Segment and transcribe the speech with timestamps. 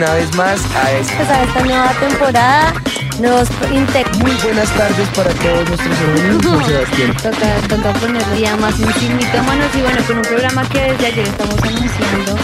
[0.00, 2.72] una vez más a esta, Pues a esta nueva temporada
[3.20, 4.18] nos integramos.
[4.22, 6.66] muy buenas tardes para todos nuestros amigos.
[6.66, 7.16] Sebastián.
[7.22, 11.28] Toca, toca ponerle ya más un mitómanos y bueno, con un programa que desde ayer
[11.28, 12.36] estamos anunciando.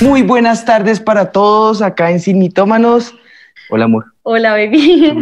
[0.00, 3.14] Muy buenas tardes para todos acá en Sin Mitómanos.
[3.70, 4.06] Hola, amor.
[4.24, 5.16] Hola, baby.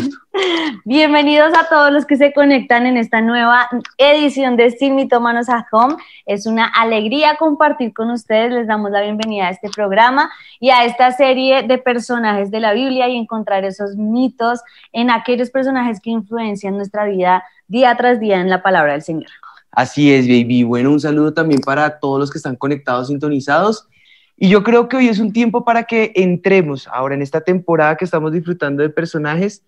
[0.85, 5.65] Bienvenidos a todos los que se conectan en esta nueva edición de Sin Mitómanos at
[5.73, 5.97] Home.
[6.27, 8.53] Es una alegría compartir con ustedes.
[8.53, 12.73] Les damos la bienvenida a este programa y a esta serie de personajes de la
[12.73, 14.61] Biblia y encontrar esos mitos
[14.93, 19.31] en aquellos personajes que influencian nuestra vida día tras día en la palabra del Señor.
[19.71, 20.63] Así es, baby.
[20.63, 23.89] Bueno, un saludo también para todos los que están conectados, sintonizados.
[24.37, 27.97] Y yo creo que hoy es un tiempo para que entremos ahora en esta temporada
[27.97, 29.65] que estamos disfrutando de personajes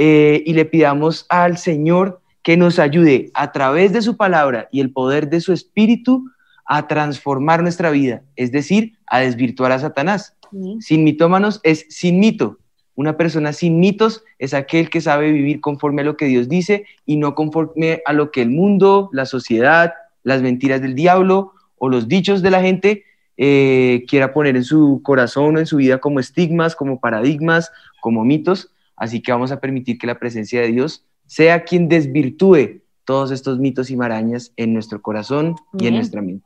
[0.00, 4.80] eh, y le pidamos al Señor que nos ayude a través de su palabra y
[4.80, 6.30] el poder de su espíritu
[6.66, 10.36] a transformar nuestra vida, es decir, a desvirtuar a Satanás.
[10.78, 12.58] Sin mitómanos es sin mito.
[12.94, 16.84] Una persona sin mitos es aquel que sabe vivir conforme a lo que Dios dice
[17.04, 21.88] y no conforme a lo que el mundo, la sociedad, las mentiras del diablo o
[21.88, 23.02] los dichos de la gente
[23.36, 28.24] eh, quiera poner en su corazón o en su vida como estigmas, como paradigmas, como
[28.24, 28.70] mitos.
[28.98, 33.58] Así que vamos a permitir que la presencia de Dios sea quien desvirtúe todos estos
[33.58, 36.44] mitos y marañas en nuestro corazón y en nuestra mente.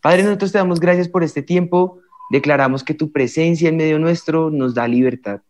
[0.00, 1.98] Padre, nosotros te damos gracias por este tiempo.
[2.30, 5.40] Declaramos que tu presencia en medio nuestro nos da libertad.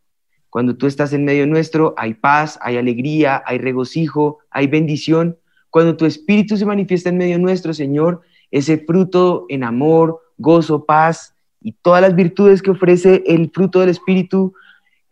[0.48, 5.38] Cuando tú estás en medio nuestro, hay paz, hay alegría, hay regocijo, hay bendición.
[5.70, 8.20] Cuando tu espíritu se manifiesta en medio nuestro, Señor,
[8.50, 13.88] ese fruto en amor, gozo, paz y todas las virtudes que ofrece el fruto del
[13.88, 14.52] espíritu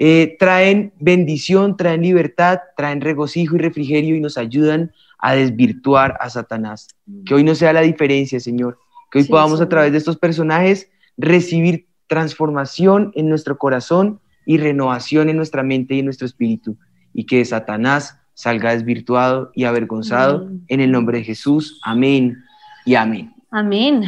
[0.02, 6.30] eh, traen bendición, traen libertad, traen regocijo y refrigerio y nos ayudan a desvirtuar a
[6.30, 6.88] Satanás.
[7.26, 8.78] Que hoy no sea la diferencia, Señor.
[9.10, 14.56] Que hoy Sí, podamos a través de estos personajes recibir transformación en nuestro corazón y
[14.56, 16.78] renovación en nuestra mente y en nuestro espíritu.
[17.12, 20.64] Y que Satanás salga desvirtuado y avergonzado Amén.
[20.68, 21.78] en el nombre de Jesús.
[21.84, 22.38] Amén
[22.86, 23.34] y amén.
[23.50, 24.04] Amén.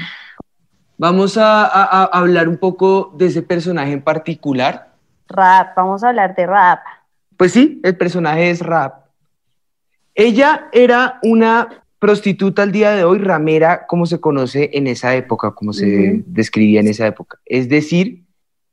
[0.96, 4.91] Vamos a, a- a hablar un poco de ese personaje en particular.
[5.32, 6.80] Rap, vamos a hablar de rap.
[7.36, 9.06] Pues sí, el personaje es Rap.
[10.14, 15.52] Ella era una prostituta al día de hoy, ramera, como se conoce en esa época,
[15.52, 17.38] como se describía en esa época.
[17.46, 18.22] Es decir,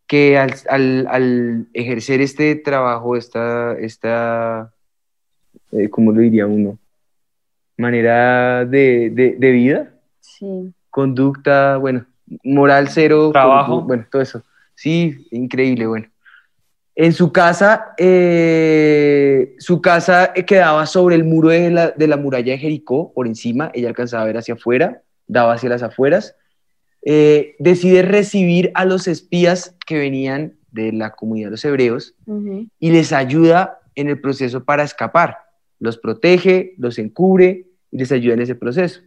[0.08, 4.74] que al, al- al ejercer este trabajo, esta, esta
[5.72, 6.78] eh, ¿cómo lo diría uno?
[7.78, 9.90] Manera de, de- de vida,
[10.20, 10.74] Sí.
[10.90, 12.06] conducta, bueno,
[12.44, 13.82] moral cero, Trabajo.
[13.84, 14.44] bueno, todo eso.
[14.76, 16.08] Sí, increíble, bueno.
[17.02, 22.18] En su casa, eh, su casa eh, quedaba sobre el muro de la, de la
[22.18, 26.36] muralla de Jericó, por encima, ella alcanzaba a ver hacia afuera, daba hacia las afueras.
[27.02, 32.16] Eh, decide recibir a los espías que venían de la comunidad de los hebreos
[32.80, 35.38] y les ayuda en el proceso para escapar.
[35.80, 39.00] Los protege, los encubre y les ayuda en ese proceso.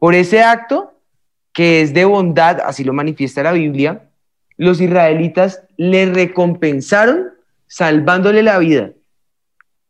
[0.00, 1.00] Por ese acto,
[1.52, 4.07] que es de bondad, así lo manifiesta la Biblia,
[4.58, 7.28] los israelitas le recompensaron
[7.68, 8.92] salvándole la vida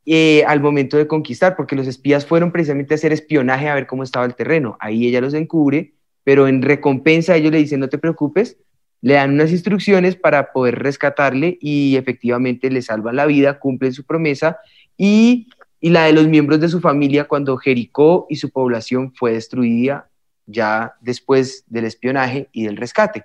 [0.04, 3.86] eh, al momento de conquistar, porque los espías fueron precisamente a hacer espionaje a ver
[3.86, 4.76] cómo estaba el terreno.
[4.78, 8.58] Ahí ella los encubre, pero en recompensa ellos le dicen, no te preocupes,
[9.00, 14.04] le dan unas instrucciones para poder rescatarle y efectivamente le salvan la vida, cumplen su
[14.04, 14.58] promesa
[14.96, 15.48] y,
[15.80, 20.10] y la de los miembros de su familia cuando Jericó y su población fue destruida
[20.46, 23.24] ya después del espionaje y del rescate.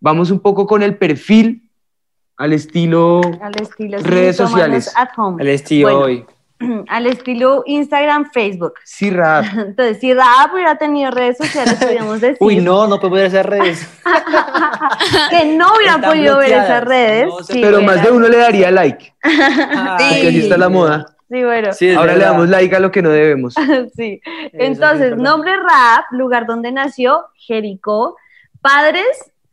[0.00, 1.70] Vamos un poco con el perfil
[2.36, 4.92] al estilo Al estilo Redes sociales.
[4.96, 5.42] At home.
[5.42, 6.00] El estilo Bueno.
[6.00, 6.26] hoy.
[6.88, 8.74] Al estilo Instagram, Facebook.
[8.84, 9.40] Sirra.
[9.56, 13.46] Entonces, si Raab hubiera tenido redes sociales, podríamos decir Uy, no, no puedo ver esas
[13.46, 13.88] redes.
[15.30, 17.26] que no hubieran Están podido ver esas redes.
[17.28, 19.32] No Pero hubiera- más de uno le daría like, Ay,
[19.98, 21.06] porque así está la moda.
[21.30, 21.72] Sí, bueno.
[21.74, 23.54] Sí, Ahora le damos like a lo que no debemos.
[23.54, 24.20] sí.
[24.24, 28.16] Eso sí Entonces, nombre Raab, lugar donde nació, Jericó.
[28.60, 29.06] Padres,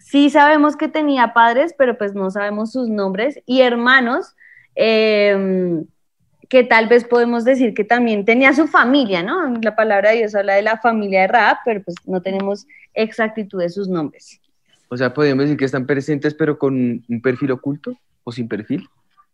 [0.06, 3.40] sí sabemos que tenía padres, pero pues no sabemos sus nombres.
[3.46, 4.36] Y hermanos,
[4.76, 5.84] eh,
[6.48, 9.56] que tal vez podemos decir que también tenía su familia, ¿no?
[9.62, 13.60] La palabra de Dios habla de la familia de Raab, pero pues no tenemos exactitud
[13.60, 14.40] de sus nombres.
[14.90, 18.88] O sea, podríamos decir que están presentes, pero con un perfil oculto o sin perfil.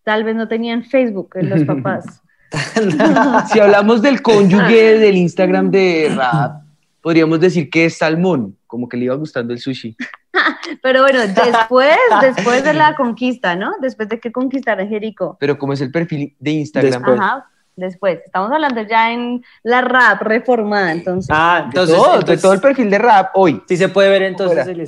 [0.03, 2.21] Tal vez no tenían Facebook en los papás.
[3.51, 6.61] Si hablamos del cónyuge del Instagram de Raab,
[7.01, 9.95] podríamos decir que es salmón, como que le iba gustando el sushi.
[10.81, 13.71] Pero bueno, después, después de la conquista, ¿no?
[13.81, 15.37] Después de que conquistaran Jericó.
[15.39, 17.19] Pero como es el perfil de Instagram, Después.
[17.19, 17.45] Ajá.
[17.75, 18.19] después.
[18.25, 21.29] Estamos hablando ya en la rap reformada, entonces.
[21.31, 23.61] Ah, Entonces, todo, de entonces todo el perfil de rap hoy.
[23.67, 24.85] sí se puede ver entonces el-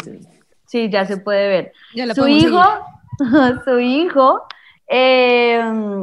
[0.65, 1.73] Sí, ya se puede ver.
[2.15, 2.61] Su hijo,
[3.63, 4.43] su hijo,
[4.87, 5.61] eh,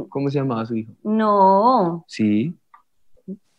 [0.08, 0.93] ¿Cómo se llamaba su hijo?
[1.03, 2.05] no.
[2.08, 2.56] Sí.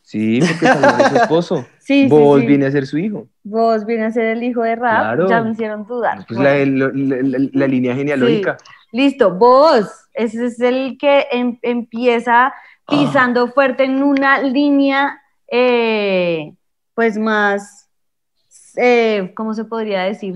[0.03, 1.65] Sí, porque Salmón es su esposo.
[1.83, 2.45] Sí, Vos sí.
[2.47, 3.27] viene a ser su hijo.
[3.43, 5.27] Vos viene a ser el hijo de rap, Claro.
[5.27, 6.25] ya me hicieron dudar.
[6.27, 6.91] Pues Bueno.
[6.93, 8.55] la, la- la- la línea genealógica.
[8.91, 12.53] Listo, vos, ese es el que em- empieza
[12.87, 15.19] pisando fuerte en una línea,
[15.49, 16.53] eh,
[16.93, 17.89] pues más,
[18.75, 20.35] eh, ¿cómo se podría decir?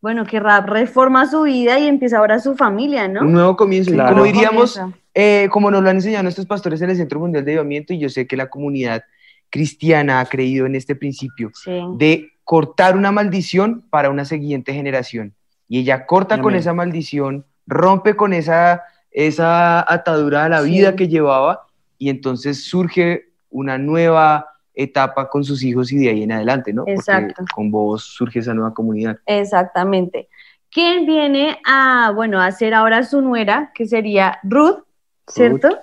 [0.00, 3.20] Bueno, que rap reforma su vida y empieza ahora su familia, ¿no?
[3.22, 3.90] Un nuevo comienzo.
[3.92, 4.12] Claro.
[4.12, 4.80] Como diríamos,
[5.14, 7.98] eh, como nos lo han enseñado nuestros pastores en el Centro Mundial de Avivamiento, y
[7.98, 9.02] yo sé que la comunidad
[9.50, 11.80] cristiana ha creído en este principio Sí.
[11.96, 15.34] de cortar una maldición para una siguiente generación.
[15.68, 20.70] Y ella corta con esa maldición, rompe con esa, esa atadura a la Sí.
[20.70, 21.66] vida que llevaba,
[21.98, 26.84] y entonces surge una nueva etapa con sus hijos y de ahí en adelante, ¿no?
[26.86, 27.34] Exacto.
[27.38, 29.18] Porque con vos surge esa nueva comunidad.
[29.26, 30.28] Exactamente.
[30.70, 34.84] ¿Quién viene a, bueno, a ser ahora su nuera, que sería Ruth,
[35.26, 35.78] ¿cierto?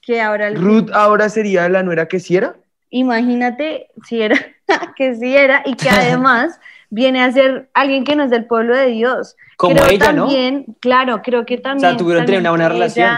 [0.00, 2.56] Que ahora el- Ruth ahora sería la nuera que sí era.
[2.90, 4.36] Imagínate si era,
[4.96, 6.58] que sí era, y que además
[6.90, 9.36] viene a ser alguien que no es del pueblo de Dios.
[9.56, 10.24] Como creo ella, ¿no?
[10.26, 11.96] también, Claro, creo que también.
[11.96, 13.10] tuvieron que tener una buena relación.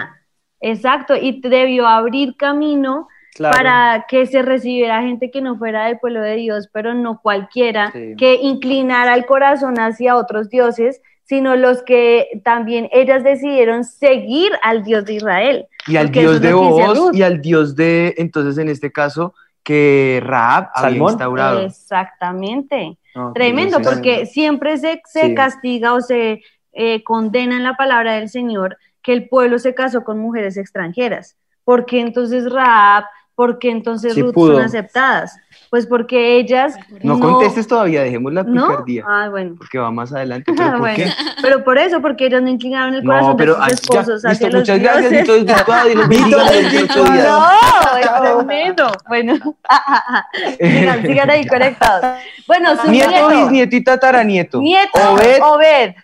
[0.60, 3.56] Exacto, y debió abrir camino Claro.
[3.56, 7.92] para que se recibiera gente que no fuera del pueblo de Dios, pero no cualquiera,
[7.92, 8.14] Sí.
[8.18, 14.82] que inclinara el corazón hacia otros dioses, sino los que también ellas decidieron seguir al
[14.82, 15.66] Dios de Israel.
[15.86, 17.14] y al Dios de Ruth.
[17.14, 19.32] y al Dios de, entonces en este caso,
[19.70, 21.10] que Raab había Salmón.
[21.12, 21.60] instaurado.
[21.60, 22.98] Exactamente.
[23.34, 23.94] Tremendo, sí, sí, sí.
[23.94, 25.34] porque siempre se, se Sí.
[25.34, 30.02] castiga o se eh, condena en la palabra del Señor que el pueblo se casó
[30.04, 31.36] con mujeres extranjeras.
[31.64, 33.04] ¿Por qué entonces Raab?
[33.34, 34.54] ¿Por qué entonces Sí Ruth pudo.
[34.56, 35.36] son aceptadas?
[35.70, 36.74] Pues porque ellas
[37.04, 38.66] No, contestes todavía, dejemos la ¿No?
[38.66, 39.54] picardía, Ah, bueno.
[39.56, 40.52] porque va más adelante.
[40.56, 41.06] ¿Pero por Bueno, qué?
[41.40, 44.28] pero por eso, porque ellos no inclinaron el corazón No, pero de sus esposos ya,
[44.30, 45.10] listo, hacia los muchas gracias.
[45.12, 46.08] Vito Desvirtuado, y los.
[46.10, 48.92] No, es tremendo.
[49.08, 49.34] Bueno,
[50.60, 52.18] sigan, sigan ahí conectados.
[52.48, 54.60] Bueno, su Nieto, nieto, bisnieto y tataranieto.
[54.60, 55.94] nieto, Obed, Obed,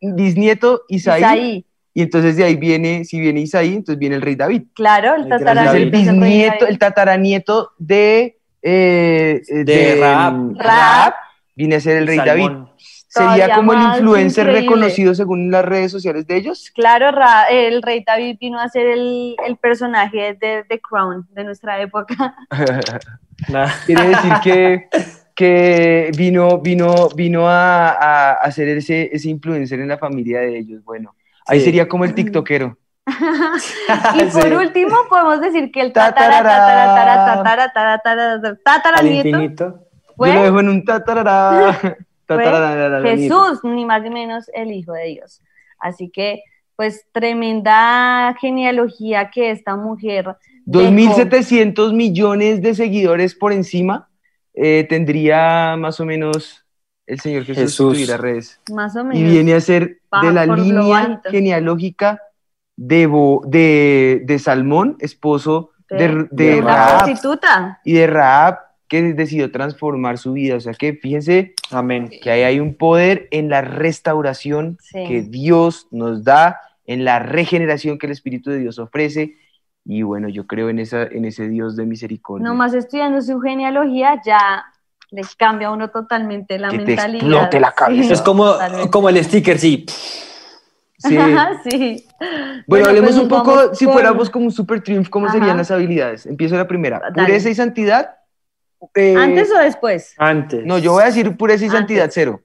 [0.00, 1.66] bisnieto, Isaí, Isaí.
[1.92, 4.62] Y entonces de ahí viene, si viene Isaí, entonces viene el rey David.
[4.74, 10.34] Claro, el tataranieto es el bisnieto, el tataranieto de, eh, de, De Rahab.
[10.34, 10.58] mm,
[11.56, 12.50] viene a ser el rey David.
[13.12, 14.68] Sería Todavía como el influencer increíble.
[14.68, 16.70] reconocido según las redes sociales de ellos.
[16.72, 21.42] Claro, Ra- el rey David vino a ser el, el personaje de The Crown de
[21.42, 22.36] nuestra época.
[23.86, 24.88] Quiere decir que,
[25.34, 30.58] que vino, vino, vino a, a, a ser ese, ese influencer en la familia de
[30.58, 30.84] ellos.
[30.84, 31.14] Bueno,
[31.46, 31.64] ahí Sí.
[31.66, 32.76] sería como el tiktokero.
[34.14, 34.52] Y por Sí.
[34.54, 39.64] último, podemos decir que el tatara, tatara, tatara, tatara, tatara, Al tataranieto infinito.
[40.08, 41.96] Yo fue lo dejo en un tatarara.
[42.26, 45.40] tatarara, Jesús, ni más ni menos el Hijo de Dios.
[45.78, 46.42] Así que,
[46.76, 50.90] pues, tremenda genealogía que esta mujer dejó.
[50.90, 54.08] 2.700 millones de seguidores por encima
[54.54, 56.64] eh, tendría más o menos
[57.06, 58.20] el Señor Jesús, Jesús.
[58.20, 58.60] redes.
[58.72, 59.18] Más o menos.
[59.18, 61.30] Y viene a ser Pa- de la línea bajito.
[61.30, 62.20] genealógica
[62.82, 67.80] de, Bo- de, de Salmón, esposo de, de una Rahab, prostituta.
[67.84, 68.58] y de Rahab,
[68.88, 70.56] que decidió transformar su vida.
[70.56, 72.08] O sea que fíjense Amén.
[72.22, 75.04] que ahí hay un poder en la restauración Sí.
[75.06, 79.34] que Dios nos da, en la regeneración que el Espíritu de Dios ofrece.
[79.84, 82.46] Y bueno, yo creo en, esa, en ese Dios de misericordia.
[82.48, 84.64] Nomás estudiando su genealogía ya
[85.10, 87.22] le cambia a uno totalmente la Que te mentalidad.
[87.26, 88.12] explote la cabeza.
[88.14, 88.90] Es como, totalmente.
[88.90, 89.84] como el sticker, sí.
[91.02, 91.16] Sí.
[91.70, 92.04] Sí.
[92.18, 95.38] Bueno, Bueno, hablemos pues un poco, si fuéramos como un super triunfo, ¿cómo Ajá.
[95.38, 96.26] serían las habilidades?
[96.26, 97.00] Empiezo la primera.
[97.00, 97.26] Dale.
[97.26, 98.16] Pureza y santidad.
[98.94, 100.14] eh, ¿Antes o después?
[100.18, 100.64] Antes.
[100.64, 101.78] No, yo voy a decir pureza y Antes.
[101.78, 102.42] santidad cero.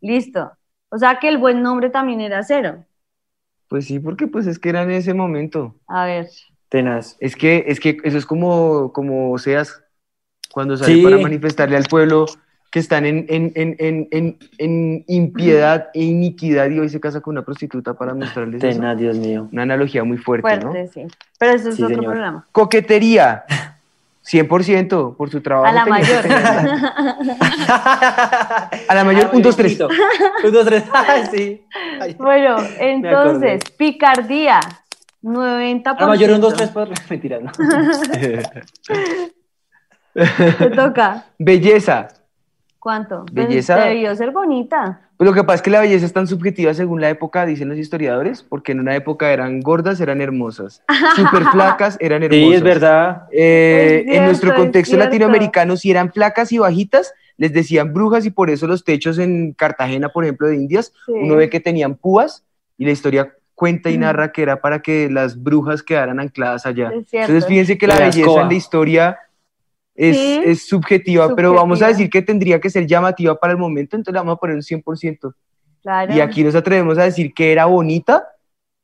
[0.00, 0.52] Listo.
[0.88, 2.84] O sea que el buen nombre también era cero.
[3.68, 5.76] Pues sí, porque pues es que era en ese momento.
[5.86, 6.28] A ver.
[6.68, 7.16] Tenaz.
[7.20, 9.82] Es que, es que eso es como, como seas
[10.52, 11.02] cuando sale Sí.
[11.02, 12.26] para manifestarle al pueblo
[12.70, 17.20] que están en, en, en, en, en, en impiedad e iniquidad y hoy se casa
[17.20, 18.78] con una prostituta para mostrarles eso.
[18.78, 19.48] Tenaz, Dios mío.
[19.52, 21.06] Una analogía muy fuerte, Fuerte, sí.
[21.38, 22.12] Pero eso es Sí, otro señor.
[22.12, 22.38] programa.
[22.38, 22.44] ¿no?
[22.52, 23.44] Coquetería,
[24.24, 25.66] 100% por su trabajo.
[25.66, 26.24] A la mayor.
[28.88, 29.80] A la mayor, un, dos, tres.
[30.44, 30.84] Un, dos, tres.
[30.92, 31.64] Ay, sí.
[32.00, 32.14] Ay.
[32.14, 34.60] bueno, entonces, picardía.
[35.22, 35.82] 90%.
[35.96, 36.70] A la mayor, un, dos, tres.
[36.70, 36.88] Por...
[37.10, 37.50] Mentira, no.
[40.12, 41.24] Te toca.
[41.38, 42.08] Belleza,
[42.80, 43.24] ¿Cuánto?
[43.32, 43.76] Pues Belleza.
[43.76, 45.02] debió ser bonita.
[45.18, 47.68] Pues lo que pasa es que la belleza es tan subjetiva según la época, dicen
[47.68, 50.82] los historiadores, porque en una época eran gordas, eran hermosas,
[51.14, 52.46] súper flacas, eran hermosas.
[52.48, 53.24] Sí, es verdad.
[53.30, 55.04] Eh, Es en nuestro cierto, es contexto cierto.
[55.04, 59.52] latinoamericano, si eran flacas y bajitas, les decían brujas y por eso los techos en
[59.52, 61.12] Cartagena, por ejemplo, de Indias, Sí.
[61.12, 62.44] uno ve que tenían púas
[62.78, 64.00] y la historia cuenta y Mm.
[64.00, 66.90] narra que era para que las brujas quedaran ancladas allá.
[66.94, 67.26] Es cierto.
[67.32, 68.42] Entonces fíjense que la La belleza escoba.
[68.42, 69.18] en la historia
[70.00, 73.58] es, Sí, es subjetiva, pero vamos a decir que tendría que ser llamativa para el
[73.58, 75.34] momento, entonces le vamos a poner un 100%.
[75.82, 76.14] Claro.
[76.14, 78.26] Y aquí nos atrevemos a decir que era bonita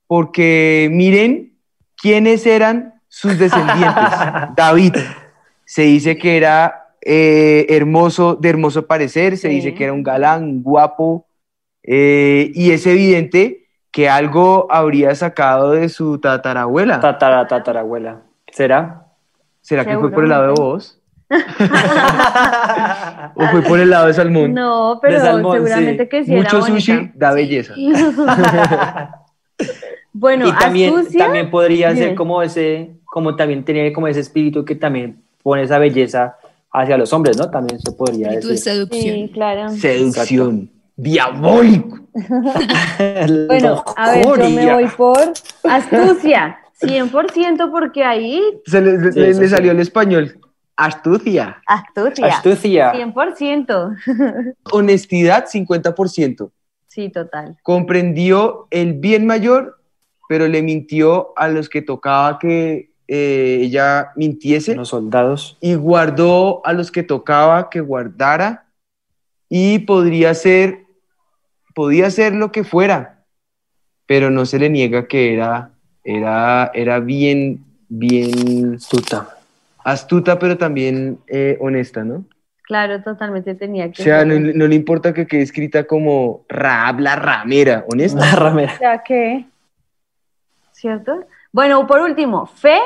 [0.06, 1.54] porque miren
[1.96, 4.10] quiénes eran sus descendientes.
[4.56, 4.94] David
[5.64, 9.54] se dice que era eh, hermoso, de hermoso parecer, se Sí.
[9.54, 11.26] dice que era un galán, un guapo,
[11.82, 17.00] eh, y es evidente que algo habría sacado de su tatarabuela.
[17.00, 18.22] Tatara, tatarabuela.
[18.52, 19.06] ¿Será?
[19.62, 21.00] ¿Será que fue por el lado de vos?
[23.34, 24.54] ¿O fue por el lado de Salmón?
[24.54, 26.08] No, pero De salmón, seguramente sí.
[26.08, 27.12] que sí era Mucho sushi bonita.
[27.16, 27.74] da belleza.
[30.18, 31.24] Bueno, y también, astucia.
[31.26, 35.78] también podría ser como ese, como también tener como ese espíritu que también pone esa
[35.78, 36.36] belleza
[36.72, 37.50] hacia los hombres, ¿no?
[37.50, 38.72] También se podría Espíritu de decir.
[38.72, 39.02] seducción.
[39.14, 39.68] Sí, claro.
[39.70, 40.70] Seducción.
[40.96, 41.98] Diabólico.
[43.46, 45.18] Bueno, a ver, yo me voy por
[45.64, 46.60] astucia.
[46.80, 49.48] 100% porque ahí Se le, le- Sí, le eso sí.
[49.48, 50.38] salió el español.
[50.76, 51.62] Astucia.
[51.66, 52.26] astucia.
[52.26, 52.92] Astucia.
[52.92, 54.54] 100%.
[54.72, 56.50] Honestidad, 50%.
[56.88, 57.56] Sí, total.
[57.62, 59.78] Comprendió el bien mayor,
[60.28, 64.74] pero le mintió a los que tocaba que eh, ella mintiese.
[64.74, 65.56] Los soldados.
[65.60, 68.66] y guardó a los que tocaba que guardara
[69.48, 70.86] y podría ser
[71.74, 73.16] podía ser lo que fuera
[74.06, 75.70] pero no se le niega que era
[76.02, 79.35] era era bien bien Astuta.
[79.86, 82.24] Astuta pero también eh, honesta no
[82.62, 84.34] Claro, totalmente tenía o que sea no,
[84.66, 88.72] le importa que quede escrita como Raab la ramera honesta La ramera.
[88.80, 89.46] Ya que,
[90.72, 91.26] ¿cierto?
[91.52, 92.80] Bueno, por último, fe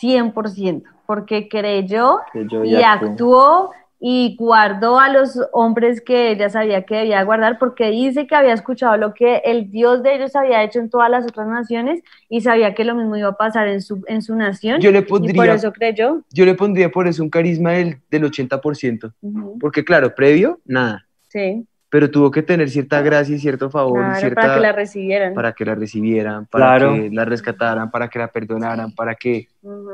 [0.00, 2.18] 100%, porque creyó
[2.64, 3.70] y actuó
[4.04, 8.52] y guardó a los hombres que ella sabía que debía guardar, porque dice que había
[8.52, 12.40] escuchado lo que el Dios de ellos había hecho en todas las otras naciones y
[12.40, 14.80] sabía que lo mismo iba a pasar en su, en su nación.
[14.80, 16.22] yo le y por pondría eso creyó.
[16.32, 21.06] yo le pondría por eso un carisma del, del 80% Ujú, porque claro previo nada
[21.28, 24.72] Sí, pero tuvo que tener cierta gracia y cierto favor claro, cierta para que la
[24.72, 25.34] recibieran.
[25.34, 26.94] para que la recibieran, para Claro.
[26.94, 29.46] que la rescataran, para que la perdonaran, para que...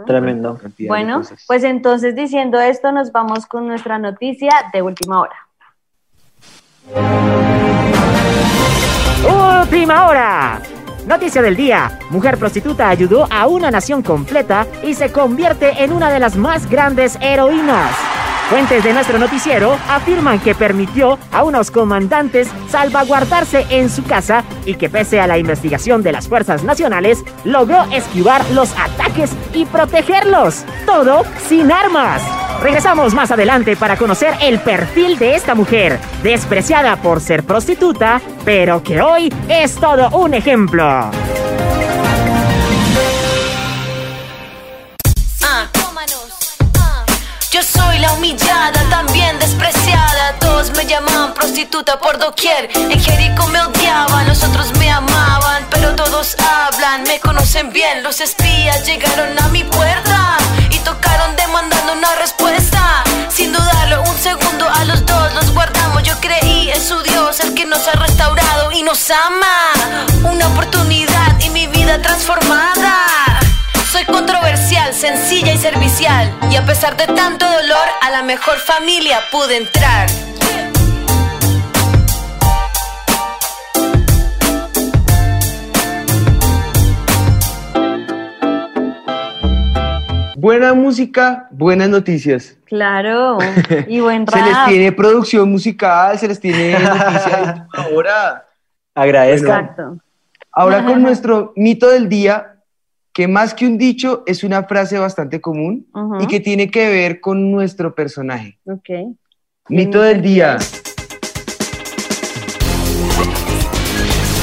[0.06, 0.60] Tremendo.
[0.86, 5.34] Bueno, pues entonces diciendo esto, nos vamos con nuestra noticia de última hora.
[9.62, 10.62] Última hora.
[11.04, 11.98] Noticia del día.
[12.10, 16.70] Mujer prostituta ayudó a una nación completa y se convierte en una de las más
[16.70, 18.17] grandes heroínas.
[18.48, 24.76] Fuentes de nuestro noticiero afirman que permitió a unos comandantes salvaguardarse en su casa y
[24.76, 30.64] que pese a la investigación de las fuerzas nacionales, logró esquivar los ataques y protegerlos.
[30.86, 32.22] Todo sin armas.
[32.62, 38.82] Regresamos más adelante para conocer el perfil de esta mujer, despreciada por ser prostituta, pero
[38.82, 41.10] que hoy es todo un ejemplo.
[51.58, 52.68] Prostituta por doquier.
[52.72, 55.66] En Jericó me odiaban, los otros me amaban.
[55.70, 58.04] Pero todos hablan, me conocen bien.
[58.04, 60.36] Los espías llegaron a mi puerta
[60.70, 63.02] y tocaron demandando una respuesta.
[63.28, 66.04] Sin dudarlo, un segundo a los dos los guardamos.
[66.04, 69.72] Yo creí en su Dios, el que nos ha restaurado y nos ama.
[70.30, 73.40] Una oportunidad y mi vida transformada.
[73.90, 76.32] Soy controversial, sencilla y servicial.
[76.52, 80.08] Y a pesar de tanto dolor, a la mejor familia pude entrar.
[90.40, 92.56] Buena música, buenas noticias.
[92.66, 93.38] Claro,
[93.88, 94.68] y buen Se les rap.
[94.68, 98.46] tiene producción musical, se les tiene noticias de última hora.
[98.94, 99.64] Agradezcan.
[99.64, 99.98] Exacto.
[100.52, 102.54] Ahora con nuestro mito del día,
[103.12, 105.88] que más que un dicho es una frase bastante común
[106.20, 108.60] y que tiene que ver con nuestro personaje.
[108.64, 109.16] Ok.
[109.70, 110.56] Mito del día.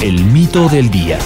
[0.02, 1.20] El mito del día.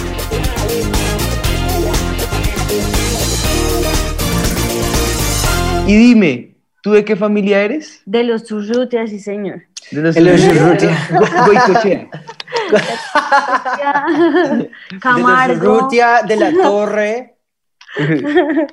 [5.90, 8.04] Y dime, ¿tú de qué familia eres?
[8.06, 9.64] De los Urrutia, sí, señor.
[9.90, 10.96] De los El Urrutia.
[11.12, 12.08] Go- Goicochea.
[15.02, 15.80] Camargo.
[15.80, 17.36] Rutia de la Torre.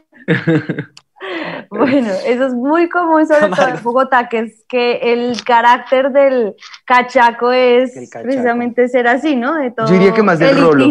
[1.70, 6.54] Bueno, eso es muy común, sobre todo en Bogotá, que es que el carácter del
[6.84, 8.22] cachaco es cachaco.
[8.24, 9.54] precisamente ser así, ¿no?
[9.54, 10.84] De todo Yo diría que más del rolo.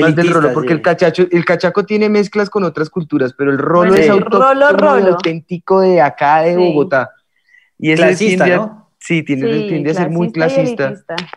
[0.00, 0.74] Más del rolo, porque sí.
[0.74, 4.10] el, cachacho, el cachaco tiene mezclas con otras culturas, pero el rolo Bueno, es el
[4.12, 6.56] autóctono rolo, auténtico de acá, de Sí.
[6.56, 7.10] Bogotá.
[7.78, 8.90] Y ese Clasista, tiende a- ¿no?
[8.98, 10.94] Sí, tiende, Sí, tiende a ser muy clasista.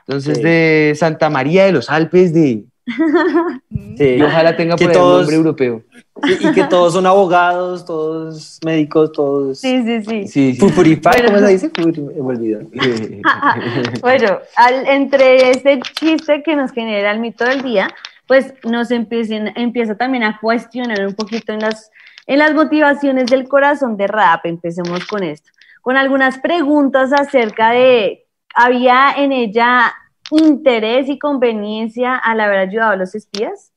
[0.07, 0.43] Entonces, Sí.
[0.43, 2.63] de Santa María de los Alpes, de...
[3.97, 4.03] Sí.
[4.17, 5.81] y ojalá tenga por todos- nombre europeo.
[6.23, 9.59] Y, y que todos son abogados, todos médicos, todos...
[9.59, 10.27] Sí, sí, sí.
[10.27, 10.59] Sí, sí.
[10.61, 10.99] Bueno.
[11.27, 11.71] ¿cómo se dice?
[11.77, 12.59] Me olvidó.
[14.01, 17.89] Bueno, al- entre ese chiste que nos genera el mito del día,
[18.27, 21.91] pues nos empiecen- empieza también a cuestionar un poquito en las,
[22.25, 24.41] en las motivaciones del corazón de Raab.
[24.43, 29.93] Empecemos con esto, con algunas preguntas acerca de, ¿había en ella
[30.29, 33.71] interés y conveniencia al haber ayudado a los espías?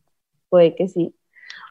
[0.49, 1.15] Puede que sí.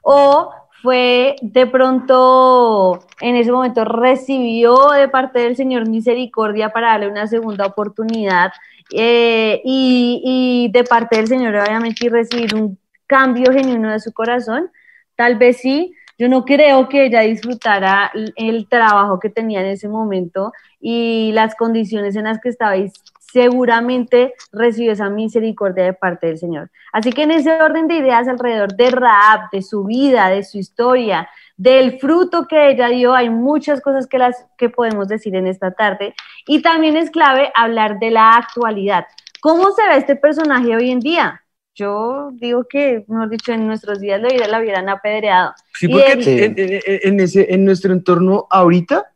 [0.02, 7.10] O fue de pronto, en ese momento recibió de parte del Señor misericordia para darle
[7.10, 8.54] una segunda oportunidad
[8.94, 10.22] eh, y,
[10.70, 12.78] y de parte del Señor obviamente y recibir un
[13.08, 14.70] cambio genuino de su corazón.
[15.16, 19.88] Tal vez sí, yo no creo que ella disfrutara el- trabajo que tenía en ese
[19.90, 26.28] momento y las condiciones en las que estaba y seguramente recibió esa misericordia de parte
[26.28, 26.72] del Señor.
[26.92, 30.58] Así que en ese orden de ideas alrededor de Raab, de su vida, de su
[30.58, 35.46] historia, del fruto que ella dio, hay muchas cosas que, las, que podemos decir en
[35.46, 36.14] esta tarde.
[36.48, 39.06] Y también es clave hablar de la actualidad.
[39.42, 41.44] ¿Cómo se ve este personaje hoy en día?
[41.76, 45.52] Yo digo que, mejor dicho, en nuestros días lo la hubieran apedreado.
[45.74, 46.32] Sí, porque el- Sí.
[46.42, 49.12] en, en- en ese, en nuestro entorno ahorita,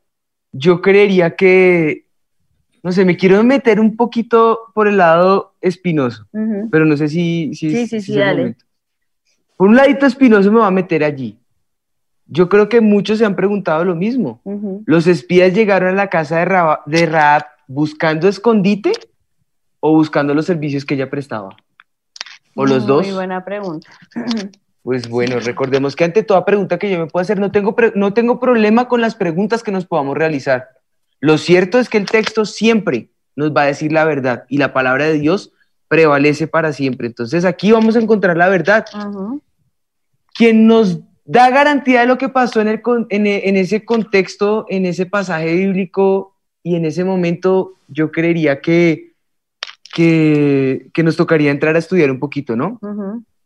[0.52, 2.08] yo creería que,
[2.84, 6.68] no sé, me quiero meter un poquito por el lado espinoso, Ujú.
[6.70, 7.54] pero no sé si...
[7.54, 8.58] si Sí, sí, si sí, dale.
[9.56, 11.40] Por un ladito espinoso me va a meter allí.
[12.26, 14.42] Yo creo que muchos se han preguntado lo mismo.
[14.86, 18.94] ¿Los espías llegaron a la casa de Raab, de Raab buscando escondite
[19.80, 21.56] o buscando los servicios que ella prestaba?
[22.56, 23.06] ¿O los dos?
[23.06, 23.90] Muy buena pregunta.
[24.84, 28.14] Pues bueno, recordemos que ante toda pregunta que yo me pueda hacer, no tengo, no
[28.14, 30.68] tengo problema con las preguntas que nos podamos realizar.
[31.22, 34.74] Lo cierto es que el texto siempre nos va a decir la verdad y la
[34.74, 35.54] palabra de Dios
[35.88, 37.08] prevalece para siempre.
[37.08, 38.86] Entonces aquí vamos a encontrar la verdad.
[38.94, 39.42] Ujú.
[40.34, 44.86] Quien nos da garantía de lo que pasó en, el, en, en ese contexto, en
[44.86, 49.14] ese pasaje bíblico y en ese momento, yo creería que,
[49.94, 52.80] que, que nos tocaría entrar a estudiar un poquito, ¿no?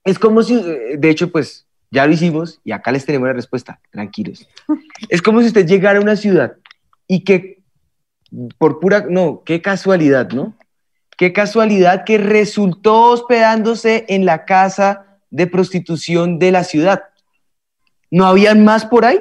[0.04, 3.34] Es como si, eh, de hecho, pues ya lo hicimos y acá les tenemos la
[3.34, 4.48] respuesta, tranquilos.
[5.10, 6.58] Es como si usted llegara a una ciudad
[7.08, 7.60] y que,
[8.58, 10.56] por pura, no, qué casualidad, ¿no?
[11.18, 17.04] Qué casualidad que resultó hospedándose en la casa de prostitución de la ciudad.
[18.12, 19.20] ¿No habían más por ahí?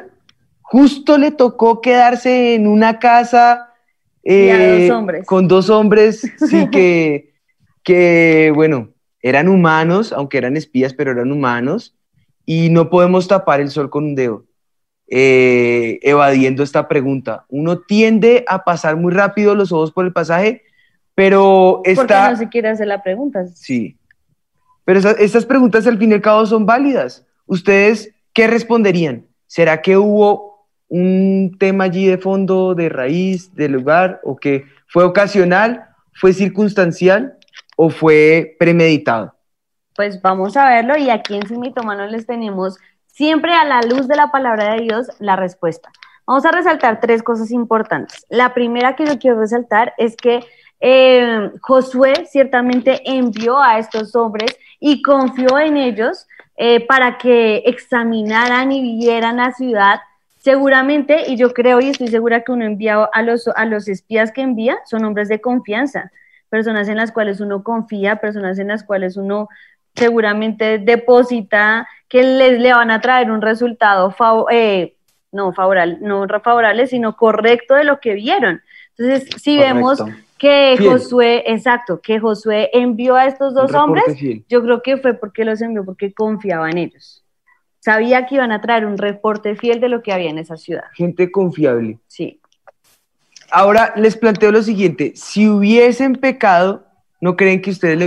[0.62, 3.72] Justo le tocó quedarse en una casa
[4.24, 5.26] eh, dos hombres.
[5.26, 7.32] con dos hombres, sí, que,
[7.84, 8.90] que, bueno,
[9.22, 11.96] eran humanos, aunque eran espías, pero eran humanos,
[12.44, 14.44] y no podemos tapar el sol con un dedo,
[15.08, 17.44] eh, evadiendo esta pregunta.
[17.48, 20.62] Uno tiende a pasar muy rápido los ojos por el pasaje,
[21.14, 22.30] pero Porque está...
[22.30, 23.46] no se quiere hacer la pregunta.
[23.46, 23.96] Sí.
[24.84, 27.24] Pero esa- estas preguntas al fin y al cabo son válidas.
[27.46, 29.26] ¿Ustedes qué responderían?
[29.46, 35.04] ¿Será que hubo un tema allí de fondo, de raíz, de lugar, o que fue
[35.04, 37.38] ocasional, fue circunstancial
[37.76, 39.34] o fue premeditado?
[39.96, 44.06] Pues vamos a verlo y aquí en Sin Mitómanos les tenemos siempre a la luz
[44.06, 45.90] de la palabra de Dios la respuesta.
[46.26, 48.26] Vamos a resaltar tres cosas importantes.
[48.28, 50.44] La primera que yo quiero resaltar es que
[50.80, 58.72] eh, Josué ciertamente envió a estos hombres y confió en ellos eh, para que examinaran
[58.72, 60.00] y vieran la ciudad.
[60.38, 64.32] Seguramente, y yo creo y estoy segura que uno envía a los, a los espías
[64.32, 66.12] que envía, son hombres de confianza,
[66.48, 69.48] personas en las cuales uno confía, personas en las cuales uno
[69.94, 74.14] seguramente deposita que les le van a traer un resultado
[74.50, 74.94] eh,
[75.32, 78.62] no favorable, no favorable, sino correcto de lo que vieron.
[78.96, 80.02] Entonces, si vemos.
[80.38, 80.90] Que Fiel.
[80.90, 84.44] Josué, exacto, que Josué envió a estos dos hombres, fiel.
[84.48, 87.24] yo creo que fue porque los envió porque confiaba en ellos.
[87.80, 90.84] Sabía que iban a traer un reporte fiel de lo que había en esa ciudad.
[90.94, 91.98] Gente confiable.
[92.08, 92.40] Sí.
[93.50, 96.84] Ahora les planteo lo siguiente, si hubiesen pecado,
[97.20, 98.06] ¿no creen que ustedes lo,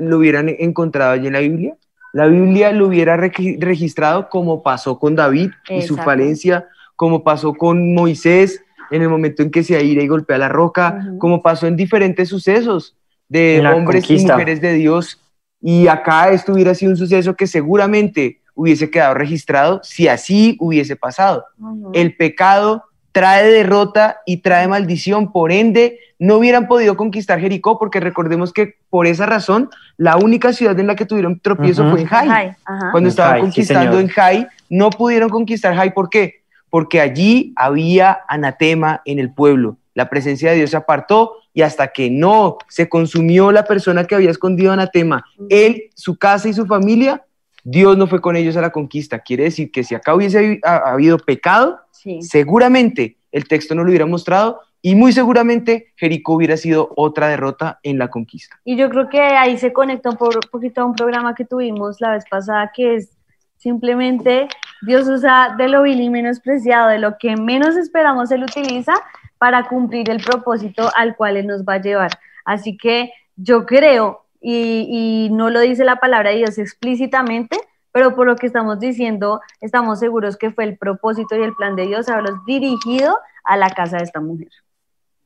[0.00, 1.76] lo hubieran encontrado allí en la Biblia?
[2.12, 7.52] La Biblia lo hubiera regi- registrado como pasó con David y su falencia, como pasó
[7.54, 11.66] con Moisés en el momento en que se aira y golpea la roca, como pasó
[11.66, 12.96] en diferentes sucesos
[13.28, 14.34] de la hombres y conquista.
[14.34, 15.20] mujeres de Dios.
[15.60, 20.96] Y acá esto hubiera sido un suceso que seguramente hubiese quedado registrado si así hubiese
[20.96, 21.44] pasado.
[21.92, 28.00] El pecado trae derrota y trae maldición, por ende no hubieran podido conquistar Jericó porque
[28.00, 32.06] recordemos que por esa razón la única ciudad en la que tuvieron tropiezo fue en
[32.06, 32.56] Jai.
[32.90, 36.37] Cuando En estaban Jai, conquistando en Jai, no pudieron conquistar Jai, ¿por qué?
[36.70, 39.76] Porque allí había anatema en el pueblo.
[39.94, 44.14] La presencia de Dios se apartó y hasta que no se consumió la persona que
[44.14, 47.24] había escondido anatema, él, su casa y su familia,
[47.64, 49.18] Dios no fue con ellos a la conquista.
[49.18, 52.22] Quiere decir que si acá hubiese habi- ha- habido pecado, Sí.
[52.22, 57.80] seguramente el texto no lo hubiera mostrado y muy seguramente Jericó hubiera sido otra derrota
[57.82, 58.56] en la conquista.
[58.64, 62.00] Y yo creo que ahí se conecta un po- poquito a un programa que tuvimos
[62.00, 63.10] la vez pasada, que es
[63.56, 64.46] simplemente
[64.82, 68.94] Dios usa de lo vil y menospreciado, de lo que menos esperamos, Él utiliza
[69.38, 72.10] para cumplir el propósito al cual Él nos va a llevar.
[72.44, 77.58] Así que yo creo, y, y no lo dice la palabra de Dios explícitamente,
[77.92, 81.74] pero por lo que estamos diciendo, estamos seguros que fue el propósito y el plan
[81.76, 84.48] de Dios haberlos dirigido a la casa de esta mujer.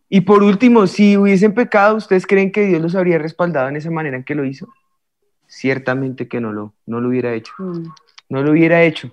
[0.09, 3.91] Y por último, si hubiesen pecado, ¿ustedes creen que Dios los habría respaldado en esa
[3.91, 4.69] manera en que lo hizo?
[5.47, 7.53] Ciertamente que no lo, no lo hubiera hecho.
[7.59, 7.85] Mm.
[8.29, 9.11] No lo hubiera hecho.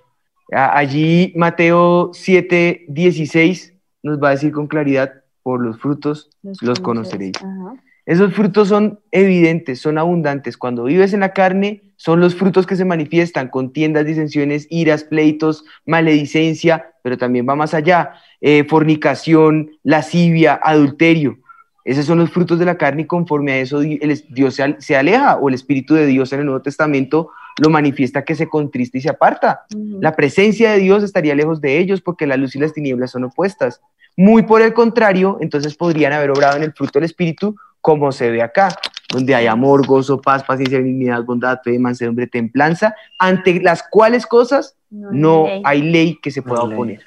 [0.52, 7.36] Allí Mateo 7, 16 nos va a decir con claridad, por los frutos los conoceréis.
[7.36, 7.74] Ajá.
[8.06, 10.56] Esos frutos son evidentes, son abundantes.
[10.56, 15.64] Cuando vives en la carne, son los frutos que se manifiestan, contiendas, disensiones, iras, pleitos,
[15.86, 21.38] maledicencia, pero también va más allá, eh, fornicación, lascivia, adulterio.
[21.84, 25.48] Esos son los frutos de la carne y conforme a eso Dios se aleja o
[25.48, 29.10] el Espíritu de Dios en el Nuevo Testamento lo manifiesta que se contrista y se
[29.10, 29.64] aparta.
[30.00, 33.24] La presencia de Dios estaría lejos de ellos porque la luz y las tinieblas son
[33.24, 33.80] opuestas.
[34.16, 38.30] Muy por el contrario, entonces podrían haber obrado en el fruto del Espíritu como se
[38.30, 38.68] ve acá,
[39.08, 44.76] donde hay amor, gozo, paz, paciencia, benignidad, bondad, fe, mansedumbre, templanza, ante las cuales cosas
[44.90, 45.62] no ley.
[45.64, 47.00] hay ley que se pueda No oponer.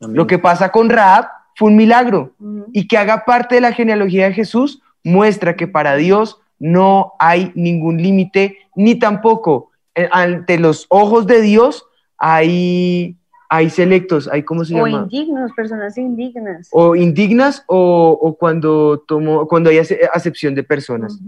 [0.00, 0.16] Amén.
[0.16, 2.32] Lo que pasa con Raab fue un milagro
[2.72, 7.52] y que haga parte de la genealogía de Jesús muestra que para Dios no hay
[7.54, 9.69] ningún límite, ni tampoco
[10.10, 11.84] ante los ojos de Dios
[12.18, 13.16] hay,
[13.48, 16.68] hay selectos, hay cómo se O llama, indignos, personas indignas.
[16.72, 21.18] o indignas o, o cuando, tomó, cuando hay ace- acepción de personas.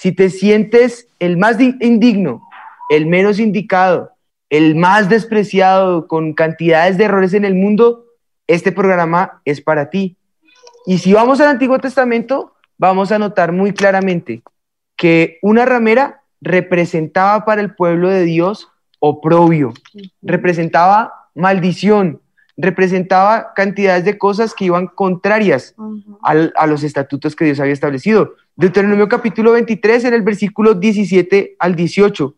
[0.00, 2.42] Si te sientes el más di- indigno,
[2.90, 4.12] el menos indicado,
[4.48, 8.04] el más despreciado, con cantidades de errores en el mundo,
[8.46, 10.16] este programa es para ti.
[10.86, 14.42] Y si vamos al Antiguo Testamento, vamos a notar muy claramente
[14.96, 18.68] que una ramera representaba para el pueblo de Dios
[19.00, 19.72] oprobio,
[20.22, 22.20] representaba maldición,
[22.56, 25.74] representaba cantidades de cosas que iban contrarias
[26.22, 28.34] al- a los estatutos que Dios había establecido.
[28.56, 32.34] Deuteronomio capítulo 23, en el versículo 17 al 18,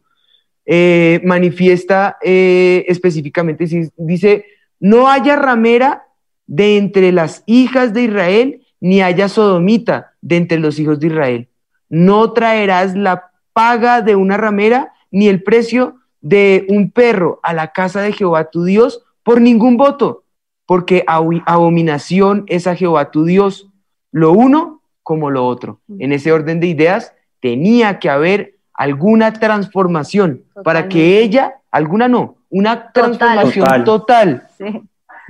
[0.66, 3.64] eh, manifiesta eh, específicamente,
[3.96, 4.44] dice,
[4.78, 6.04] no haya ramera
[6.46, 11.48] de entre las hijas de Israel, ni haya sodomita de entre los hijos de Israel.
[11.88, 17.72] No traerás la paga de una ramera, ni el precio de un perro a la
[17.72, 20.24] casa de Jehová tu Dios por ningún voto,
[20.66, 23.68] porque abominación es a Jehová tu Dios,
[24.12, 25.80] lo uno como lo otro.
[25.98, 32.36] En ese orden de ideas tenía que haber alguna transformación para que ella, alguna no,
[32.48, 33.18] una Total.
[33.18, 33.84] transformación Total.
[33.84, 34.64] total, Sí.
[34.64, 34.80] de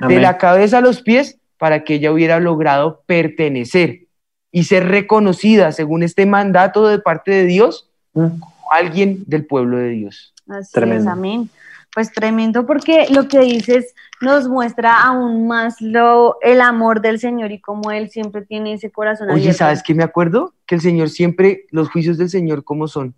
[0.06, 0.22] Amén.
[0.22, 4.06] la cabeza a los pies para que ella hubiera logrado pertenecer
[4.50, 8.26] y ser reconocida según este mandato de parte de Dios Mm.
[8.72, 10.34] alguien del pueblo de Dios.
[10.48, 11.48] Así es, amén.
[11.94, 17.50] Pues tremendo porque lo que dices nos muestra aún más lo, el amor del Señor
[17.50, 19.58] y cómo Él siempre tiene ese corazón Oye, abierto.
[19.58, 20.54] ¿sabes qué me acuerdo?
[20.66, 23.14] Que el Señor siempre, los juicios del Señor, ¿cómo son?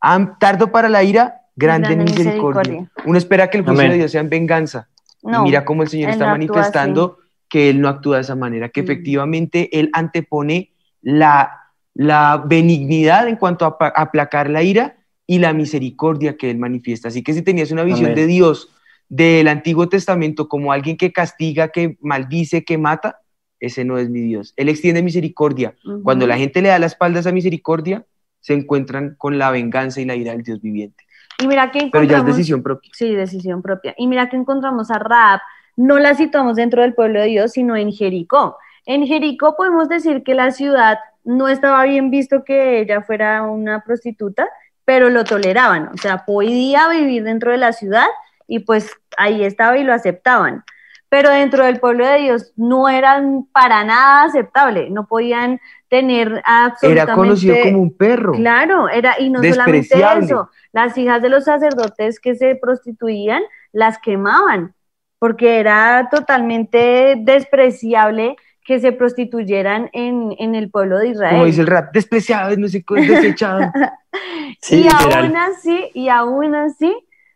[0.00, 2.62] Am- tardo para la ira, grande, en misericordia.
[2.72, 2.90] misericordia.
[3.06, 3.92] Uno espera que el juicio Amén.
[3.92, 4.88] de Dios sea en venganza.
[5.22, 8.34] No, y mira cómo el Señor está no manifestando que Él no actúa de esa
[8.34, 8.84] manera, que Mm.
[8.84, 11.61] efectivamente Él antepone la,
[11.94, 17.08] la benignidad en cuanto a aplacar la ira y la misericordia que Él manifiesta.
[17.08, 18.16] Así que si tenías una visión Amén.
[18.16, 18.68] de Dios
[19.08, 23.18] del Antiguo Testamento como alguien que castiga, que maldice, que mata,
[23.60, 24.54] ese no es mi Dios.
[24.56, 25.74] Él extiende misericordia.
[26.02, 28.04] Cuando la gente le da la espalda a esa misericordia,
[28.40, 31.04] se encuentran con la venganza y la ira del Dios viviente.
[31.38, 32.90] Y mira que Pero ya es encontramos- decisión propia.
[32.94, 33.94] Sí, decisión propia.
[33.96, 35.40] Y mira que encontramos a Raab,
[35.76, 38.56] no la situamos dentro del pueblo de Dios, sino en Jericó.
[38.84, 43.82] En Jericó podemos decir que la ciudad no estaba bien visto que ella fuera una
[43.84, 44.48] prostituta,
[44.84, 48.06] pero lo toleraban, o sea, podía vivir dentro de la ciudad
[48.48, 50.64] y pues ahí estaba y lo aceptaban.
[51.12, 57.02] pero dentro del pueblo de Dios no eran para nada aceptable, no podían tener absolutamente...
[57.02, 58.32] Era conocido como un perro.
[58.32, 63.98] Claro, era, y no solamente eso, las hijas de los sacerdotes que se prostituían las
[63.98, 64.72] quemaban,
[65.18, 71.34] porque era totalmente despreciable que se prostituyeran en, en, el pueblo de Israel.
[71.34, 73.60] Como dice el rap, despreciado, no sé, desechado.
[74.70, 76.94] y aún así, y aún así,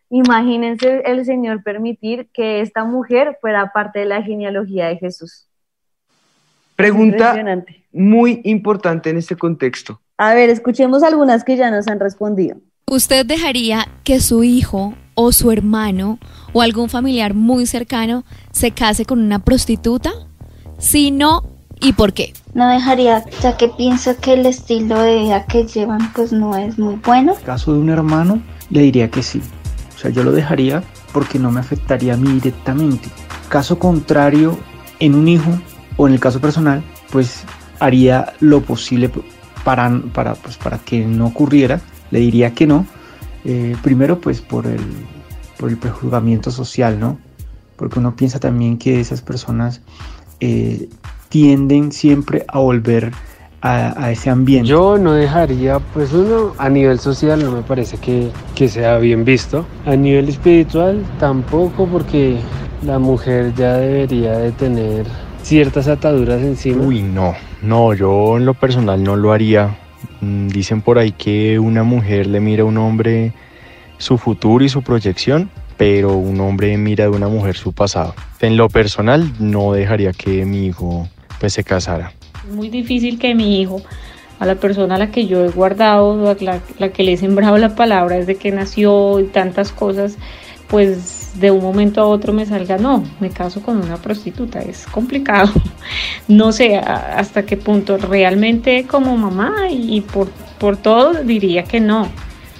[0.09, 5.47] imagínense el Señor permitir que esta mujer fuera parte de la genealogía de Jesús.
[6.75, 7.35] Pregunta
[7.91, 9.99] muy importante en este contexto.
[10.17, 12.57] A ver, escuchemos algunas que ya nos han respondido.
[12.89, 16.19] ¿Usted dejaría que su hijo o su hermano
[16.53, 20.26] o algún familiar muy cercano se case con una prostituta?
[20.79, 21.43] Si no,
[21.79, 22.33] ¿y por qué?
[22.53, 26.77] No dejaría, ya que pienso que el estilo de vida que llevan pues no es
[26.77, 27.33] muy bueno.
[27.37, 29.41] En caso de un hermano, le diría que sí.
[29.95, 33.09] O sea, yo lo dejaría porque no me afectaría a mí directamente.
[33.49, 34.57] Caso contrario,
[34.99, 35.49] en un hijo
[35.97, 37.43] o en el caso personal, pues
[37.79, 39.09] haría lo posible
[39.63, 41.81] para, para, pues, para que no ocurriera.
[42.11, 42.85] Le diría que no.
[43.45, 44.81] Eh, primero, pues por el,
[45.57, 47.17] por el prejuzgamiento social, ¿no?
[47.75, 49.81] Porque uno piensa también que esas personas
[50.39, 50.89] eh,
[51.29, 53.11] tienden siempre a volver
[53.61, 54.69] a, ese ambiente.
[54.69, 59.25] Yo no dejaría, pues uno, a nivel social no me parece que, que sea bien
[59.25, 59.65] visto.
[59.85, 62.37] A nivel espiritual tampoco porque
[62.83, 65.05] la mujer ya debería de tener
[65.41, 66.83] ciertas ataduras encima.
[66.83, 69.77] Uy, no, no, yo en lo personal no lo haría.
[70.21, 73.33] Mm, dicen por ahí que una mujer le mira a un hombre
[73.97, 78.15] su futuro y su proyección pero un hombre mira de una mujer su pasado.
[78.41, 81.07] En lo personal no dejaría que mi hijo
[81.39, 82.13] pues se casara.
[82.51, 83.81] Muy difícil que mi hijo,
[84.39, 87.57] a la persona a la que yo he guardado, la, la que le he sembrado
[87.57, 90.17] la palabra desde que nació y tantas cosas,
[90.67, 94.85] pues de un momento a otro me salga, no, me caso con una prostituta, es
[94.87, 95.51] complicado.
[96.27, 100.27] No sé hasta qué punto realmente como mamá y por,
[100.59, 102.09] por todo diría que no.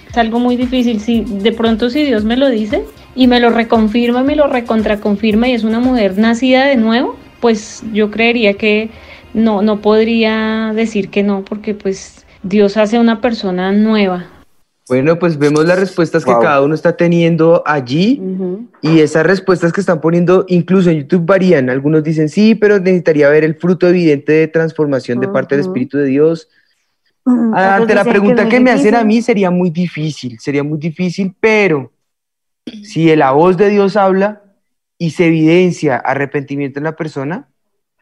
[0.09, 1.01] Es algo muy difícil.
[1.01, 2.85] Si de pronto si Dios me lo dice,
[3.17, 7.83] y me lo reconfirma, me lo recontraconfirma y es una mujer nacida de nuevo, pues
[7.91, 8.91] yo creería que
[9.33, 14.27] no, no podría decir que no, porque pues Dios hace una persona nueva.
[14.87, 18.21] Bueno, pues vemos las respuestas que cada uno está teniendo allí
[18.81, 21.69] y esas respuestas que están poniendo incluso en YouTube varían.
[21.69, 25.97] Algunos dicen sí, pero necesitaría ver el fruto evidente de transformación de parte del Espíritu
[25.97, 26.47] de Dios.
[27.25, 31.91] Ante la pregunta que me hacen a mí sería muy difícil, sería muy difícil, pero
[32.83, 34.41] si la voz de Dios habla
[34.97, 37.47] y se evidencia arrepentimiento en la persona,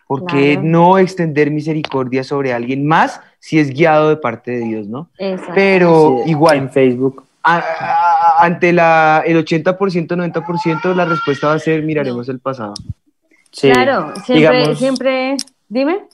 [0.07, 4.87] ¿por qué no extender misericordia sobre alguien más si es guiado de parte de Dios,
[4.87, 5.09] no?
[5.53, 6.57] Pero igual.
[6.57, 7.23] En Facebook.
[7.43, 12.73] ante la, el 80%, 90%, la respuesta va a ser miraremos el pasado.
[13.59, 16.05] claro, siempre, siempre, dime.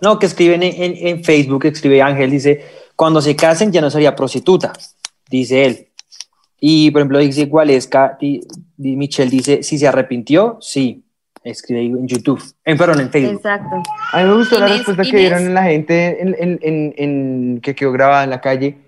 [0.00, 2.64] No, que escriben en, en Facebook, escribe Ángel, dice,
[2.96, 4.72] cuando se casen ya no sería prostituta,
[5.28, 5.88] dice él.
[6.66, 8.16] Y por ejemplo, dice Gualesca,
[8.78, 11.04] Michelle dice, si se arrepintió, sí.
[11.42, 13.36] Escribe en YouTube, en, perdón, en Facebook.
[13.36, 13.82] Exacto.
[14.12, 17.92] A mí me gustó la respuesta que dieron la gente en, en, en, que quedó
[17.92, 18.78] grabada en la calle.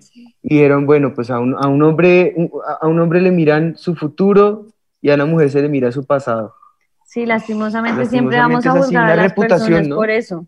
[0.41, 2.35] Y dieron, bueno, pues a un, a un hombre,
[2.81, 4.65] a un hombre le miran su futuro
[4.99, 6.55] y a una mujer se le mira su pasado.
[7.05, 10.47] Sí, lastimosamente, siempre vamos a juzgar a las personas por eso.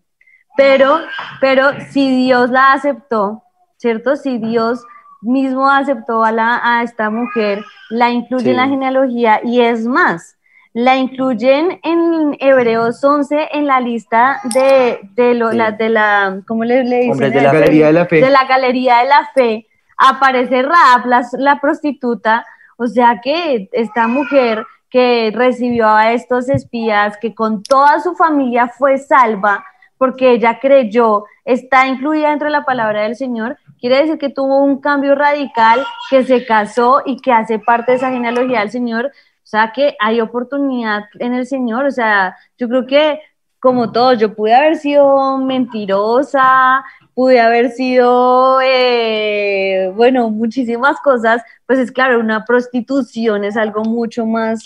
[0.56, 0.98] Pero,
[1.40, 3.44] pero si Dios la aceptó,
[3.76, 4.16] ¿cierto?
[4.16, 4.84] Si Dios
[5.22, 10.36] mismo aceptó a, la, a esta mujer, la incluye en la genealogía y es más,
[10.72, 16.64] la incluyen en Hebreos 11 en la lista de, de, lo, la, de la, ¿cómo
[16.64, 17.18] le, dicen?
[17.18, 18.20] De la, Galería de la Fe.
[18.20, 19.66] De la Galería de la Fe.
[19.96, 27.16] Aparece Raab, la, la prostituta, o sea que esta mujer que recibió a estos espías,
[27.18, 29.64] que con toda su familia fue salva,
[29.98, 34.62] porque ella creyó, está incluida dentro de la palabra del Señor Quiere decir que tuvo
[34.62, 39.06] un cambio radical, que se casó y que hace parte de esa genealogía del Señor.
[39.06, 41.86] O sea que hay oportunidad en el Señor.
[41.86, 43.20] O sea, yo creo que
[43.60, 46.82] como todos, yo pude haber sido mentirosa,
[47.14, 54.24] pude haber sido, eh, bueno, muchísimas cosas, pues es claro, una prostitución es algo mucho
[54.24, 54.64] más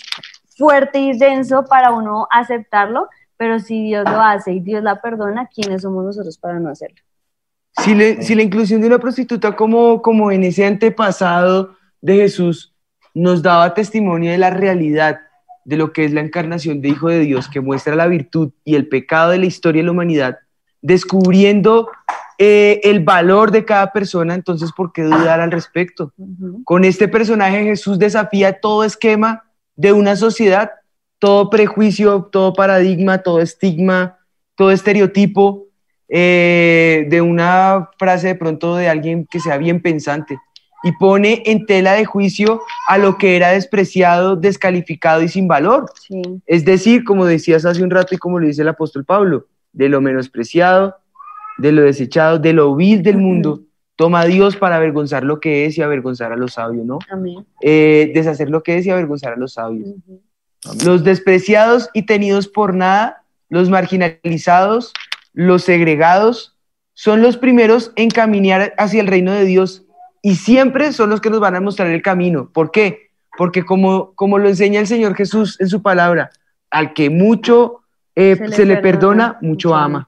[0.57, 5.47] fuerte y denso para uno aceptarlo, pero si Dios lo hace y Dios la perdona,
[5.53, 7.04] ¿quiénes somos nosotros para no hacerlo?
[7.83, 12.73] Si, la inclusión de una prostituta como, como en ese antepasado de Jesús
[13.13, 15.19] nos daba testimonio de la realidad
[15.65, 18.75] de lo que es la encarnación de Hijo de Dios, que muestra la virtud y
[18.75, 20.39] el pecado de la historia de la humanidad,
[20.81, 21.89] descubriendo
[22.37, 26.13] eh, el valor de cada persona, entonces, ¿por qué dudar al respecto?
[26.63, 29.43] Con este personaje Jesús desafía todo esquema
[29.75, 30.71] de una sociedad
[31.19, 34.19] todo prejuicio, todo paradigma, todo estigma,
[34.55, 35.64] todo estereotipo
[36.09, 40.37] eh, de una frase de pronto de alguien que sea bien pensante
[40.83, 45.91] y pone en tela de juicio a lo que era despreciado, descalificado y sin valor.
[46.45, 49.89] Es decir, como decías hace un rato y como lo dice el apóstol Pablo, de
[49.89, 50.95] lo menospreciado,
[51.57, 53.61] de lo desechado, de lo vil del mundo,
[53.95, 56.99] toma a Dios para avergonzar lo que es y avergonzar a los sabios, ¿no?
[57.61, 59.89] Eh, deshacer lo que es y avergonzar a los sabios.
[60.85, 64.93] Los despreciados y tenidos por nada, los marginalizados,
[65.35, 66.55] los segregados,
[66.93, 69.83] son los primeros en caminar hacia el reino de Dios
[70.21, 72.49] y siempre son los que nos van a mostrar el camino.
[72.51, 73.11] ¿Por qué?
[73.37, 76.31] Porque como, como lo enseña el Señor Jesús en su palabra,
[76.71, 77.81] al que mucho
[78.15, 80.07] eh, se, le, perdona, mucho ama.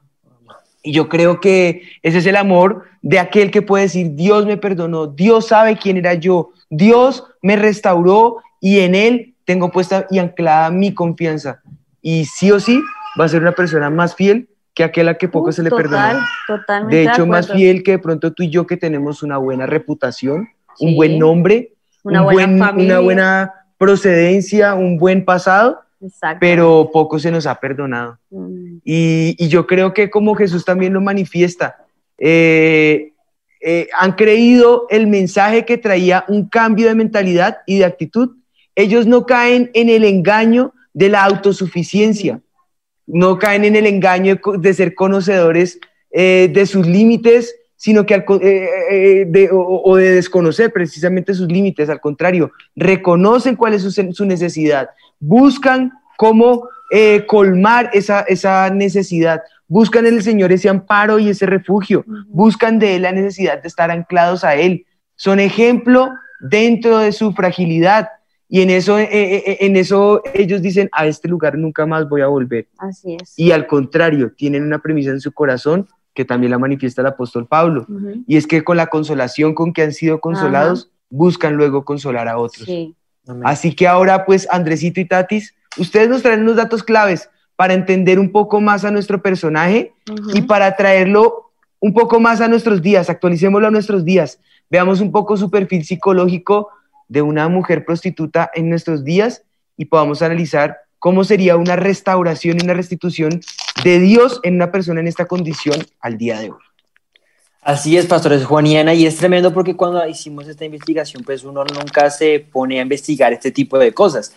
[0.81, 4.55] Y yo creo que ese es el amor de aquel que puede decir, Dios me
[4.55, 10.19] perdonó, Dios sabe quién era yo, Dios me restauró y en Él tengo puesta y
[10.19, 11.61] anclada mi confianza.
[12.01, 12.81] Y sí o sí
[13.19, 16.19] va a ser una persona más fiel que aquel a que poco se le perdonó.
[16.87, 20.49] de hecho, más fiel que de pronto tú y yo que tenemos una buena reputación,
[20.79, 25.79] un buen nombre, una, buena una buena procedencia, un buen pasado,
[26.39, 28.19] pero poco se nos ha perdonado.
[28.29, 28.77] Mm.
[28.83, 31.77] Y, yo creo que como Jesús también lo manifiesta,
[32.19, 33.13] eh,
[33.59, 38.35] eh, han creído el mensaje que traía un cambio de mentalidad y de actitud.
[38.75, 42.41] Ellos no caen en el engaño de la autosuficiencia
[43.07, 45.79] no caen en el engaño de, ser conocedores
[46.11, 51.89] eh, de sus límites, sino que eh, eh, de, o, de desconocer precisamente sus límites,
[51.89, 54.89] al contrario, reconocen cuál es su, necesidad,
[55.19, 56.67] buscan cómo
[57.27, 62.95] colmar esa, esa necesidad, buscan en el Señor ese amparo y ese refugio, buscan de
[62.95, 68.09] Él la necesidad de estar anclados a Él, son ejemplo dentro de su fragilidad,
[68.49, 72.07] y en eso, eh, eh, eh, en eso ellos dicen, a este lugar nunca más
[72.07, 72.67] voy a volver.
[72.77, 73.37] Así es.
[73.37, 77.45] Y al contrario, tienen una premisa en su corazón que también la manifiesta el apóstol
[77.45, 77.85] Pablo.
[78.25, 82.39] Y es que con la consolación con que han sido consolados, buscan luego consolar a
[82.39, 82.67] otros.
[83.43, 88.17] Así que ahora, pues, Andresito y Tatis, ustedes nos traen unos datos claves para entender
[88.17, 89.93] un poco más a nuestro personaje
[90.33, 95.11] y para traerlo un poco más a nuestros días, actualicémoslo a nuestros días, veamos un
[95.11, 96.69] poco su perfil psicológico
[97.07, 99.43] de una mujer prostituta en nuestros días
[99.77, 103.41] y podamos analizar cómo sería una restauración y una restitución
[103.83, 106.59] de Dios en una persona en esta condición al día de hoy.
[107.61, 112.09] Así es, pastores Juaniana, y es tremendo porque cuando hicimos esta investigación, pues uno nunca
[112.09, 114.33] se pone a investigar este tipo de cosas.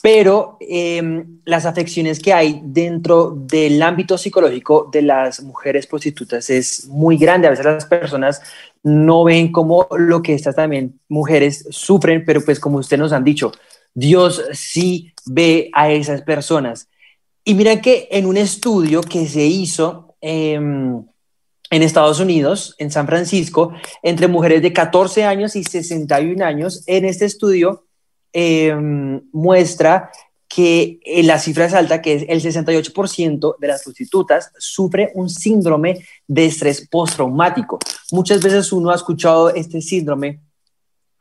[0.00, 6.88] Pero em, las afecciones que hay dentro del ámbito psicológico de las mujeres prostitutas es
[6.88, 7.46] muy grande.
[7.46, 8.42] A veces las personas
[8.82, 13.24] no ven como lo que estas también mujeres sufren, pero pues como ustedes nos han
[13.24, 13.52] dicho,
[13.94, 16.88] Dios sí ve a esas personas.
[17.44, 21.04] Y mira que en un estudio que se hizo em,
[21.70, 27.04] en Estados Unidos, en San Francisco, entre mujeres de 14 años y 61 años, en
[27.04, 27.86] este estudio
[28.32, 30.10] em, muestra
[30.54, 35.30] que eh, la cifra es alta, que es el 68% de las prostitutas sufre un
[35.30, 37.78] síndrome de estrés postraumático.
[38.10, 40.42] Muchas veces uno ha escuchado este síndrome,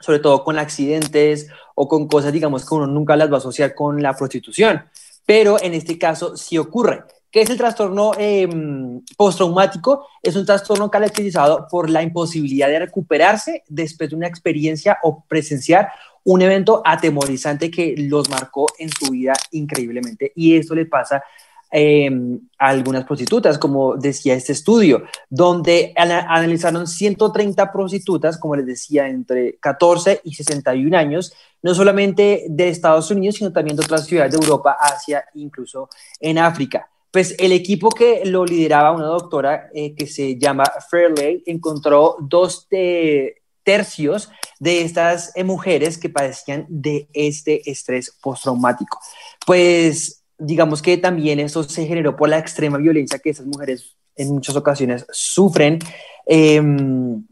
[0.01, 3.73] sobre todo con accidentes o con cosas, digamos, que uno nunca las va a asociar
[3.73, 4.83] con la prostitución,
[5.25, 7.05] pero en este caso sí ocurre.
[7.31, 10.05] ¿Qué es el trastorno em, postraumático?
[10.21, 15.87] Es un trastorno caracterizado por la imposibilidad de recuperarse después de una experiencia o presenciar
[16.23, 20.31] un evento atemorizante que los marcó en su vida increíblemente.
[20.35, 21.23] Y esto le pasa
[21.71, 29.07] em, a algunas prostitutas, como decía este estudio, donde analizaron 130 prostitutas, como les decía,
[29.07, 34.33] entre 14 y 61 años, no solamente de Estados Unidos, sino también de otras ciudades
[34.33, 36.87] de Europa, Asia, incluso en África.
[37.11, 42.69] Pues el equipo que lo lideraba una doctora eh, que se llama Fairley encontró dos
[42.69, 48.99] de tercios de estas eh, mujeres que padecían de este estrés postraumático.
[49.45, 54.29] Pues digamos que también eso se generó por la extrema violencia que esas mujeres en
[54.29, 55.79] muchas ocasiones sufren
[56.25, 57.23] em,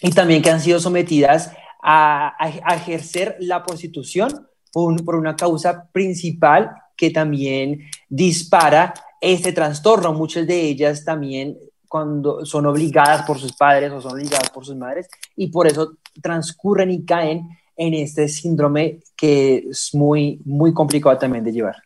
[0.00, 2.36] y también que han sido sometidas a,
[2.74, 10.12] ejercer la prostitución por, una causa principal que también dispara este trastorno.
[10.12, 11.58] Muchas de ellas también
[11.88, 15.96] cuando son obligadas por sus padres o son obligadas por sus madres y por eso
[16.22, 21.76] transcurren y caen en este síndrome que es muy, muy complicado también de llevar.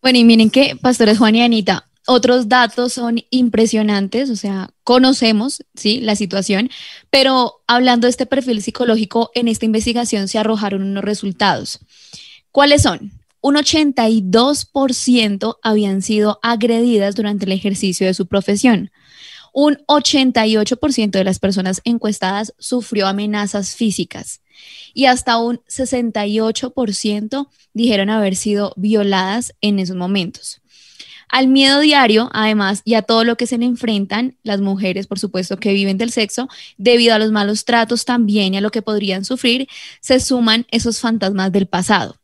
[0.00, 5.64] Bueno, y miren que, pastores Juan y Anita, otros datos son impresionantes, o sea, conocemos,
[5.74, 6.00] ¿sí?
[6.00, 6.70] La situación,
[7.10, 11.80] pero hablando de este perfil psicológico, en esta investigación se arrojaron unos resultados.
[12.50, 13.10] ¿Cuáles son?
[13.44, 18.90] un 82% habían sido agredidas durante el ejercicio de su profesión.
[19.56, 24.40] Un 88% de las personas encuestadas sufrió amenazas físicas
[24.92, 30.60] y hasta un 68% dijeron haber sido violadas en esos momentos.
[31.28, 35.20] Al miedo diario, además, y a todo lo que se le enfrentan las mujeres, por
[35.20, 38.82] supuesto, que viven del sexo, debido a los malos tratos también y a lo que
[38.82, 39.68] podrían sufrir,
[40.00, 42.16] se suman esos fantasmas del pasado.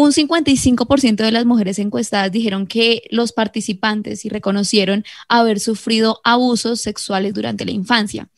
[0.00, 6.80] Un 55% de las mujeres encuestadas dijeron que los participantes y reconocieron haber sufrido abusos
[6.80, 8.28] sexuales durante la infancia.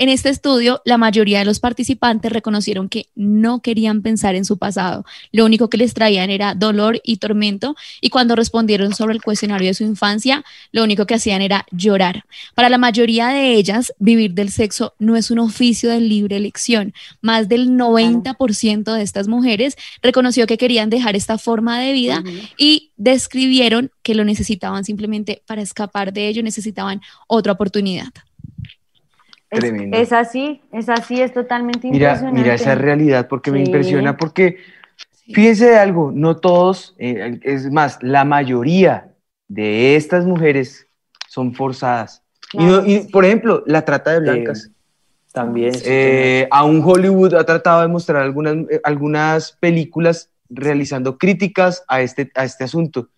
[0.00, 4.56] En este estudio, la mayoría de los participantes reconocieron que no querían pensar en su
[4.56, 5.04] pasado.
[5.30, 9.68] Lo único que les traían era dolor y tormento y cuando respondieron sobre el cuestionario
[9.68, 10.42] de su infancia,
[10.72, 12.24] lo único que hacían era llorar.
[12.54, 16.94] Para la mayoría de ellas, vivir del sexo no es un oficio de libre elección.
[17.20, 22.24] Más del 90% de estas mujeres reconoció que querían dejar esta forma de vida
[22.56, 28.08] y describieron que lo necesitaban simplemente para escapar de ello, necesitaban otra oportunidad.
[29.50, 29.96] Es, Tremendo.
[29.96, 32.40] es así, es así, es totalmente Mira, impresionante.
[32.40, 34.58] mira esa realidad porque me impresiona porque
[35.32, 39.12] fíjense de algo, no todos, eh, es más, la mayoría
[39.48, 40.86] de estas mujeres
[41.28, 42.22] son forzadas.
[42.52, 44.70] Y no- Y, por ejemplo, la trata de blancas.
[45.32, 45.72] También.
[45.84, 52.30] Eh, aún Hollywood ha tratado de mostrar algunas, eh, algunas películas realizando críticas a este,
[52.34, 53.08] a este asunto.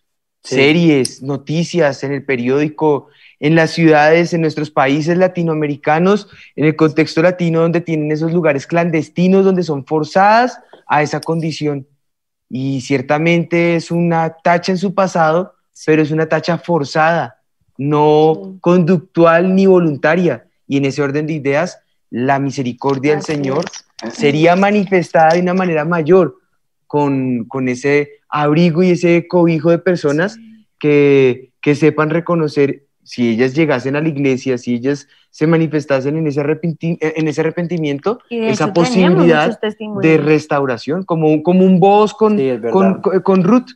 [0.43, 0.57] Sí.
[0.57, 3.09] Series, noticias en el periódico,
[3.43, 8.69] en las ciudades, en nuestros países latinoamericanos, en el contexto latino donde tienen esos lugares
[8.69, 11.89] clandestinos, donde son forzadas a esa condición.
[12.49, 17.41] Y ciertamente es una tacha en su pasado, pero es una tacha forzada,
[17.77, 20.47] no conductual ni voluntaria.
[20.69, 21.81] Y en ese orden de ideas,
[22.11, 23.65] la misericordia del Señor
[24.13, 26.37] sería manifestada de una manera mayor
[26.87, 30.39] con, con ese abrigo y ese cobijo de personas
[30.79, 36.27] que, que sepan reconocer, si ellas llegasen a la iglesia, si ellas se manifestasen en
[36.27, 39.59] ese, arrepenti- en ese arrepentimiento, esa posibilidad
[40.01, 42.39] de restauración, como un, como un voz con,
[42.71, 43.71] con, con- con Ruth,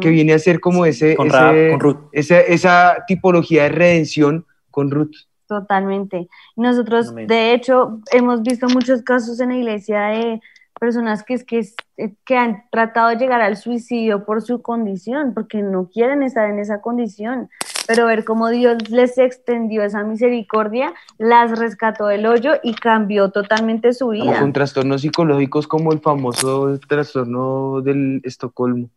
[0.00, 1.96] que viene a ser como ese, Con ese- Rahab, con Ruth.
[2.12, 5.14] esa, esa tipología de redención con Ruth.
[5.46, 6.28] Totalmente.
[6.56, 7.26] Nosotros, Amén.
[7.26, 10.40] de hecho, hemos visto muchos casos en la iglesia de
[10.80, 11.60] personas que, es que,
[11.98, 16.48] eh, que han tratado de llegar al suicidio por su condición, porque no quieren estar
[16.48, 17.50] en esa condición,
[17.86, 23.92] pero ver cómo Dios les extendió esa misericordia, las rescató del hoyo y cambió totalmente
[23.92, 24.40] su Como vida.
[24.40, 28.88] con trastornos psicológicos como el famoso trastorno del Estocolmo,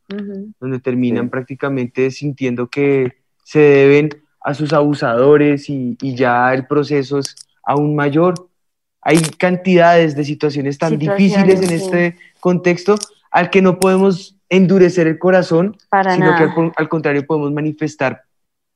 [0.60, 3.14] donde terminan prácticamente sintiendo que
[3.44, 4.10] se deben
[4.42, 8.36] a sus abusadores y, y ya el proceso es aún mayor.
[9.02, 11.86] Hay cantidades de situaciones tan Situaciones, difíciles en sí.
[11.86, 12.96] este contexto
[13.32, 16.38] al que no podemos endurecer el corazón, Para sino nada.
[16.38, 18.25] que al, al contrario podemos manifestar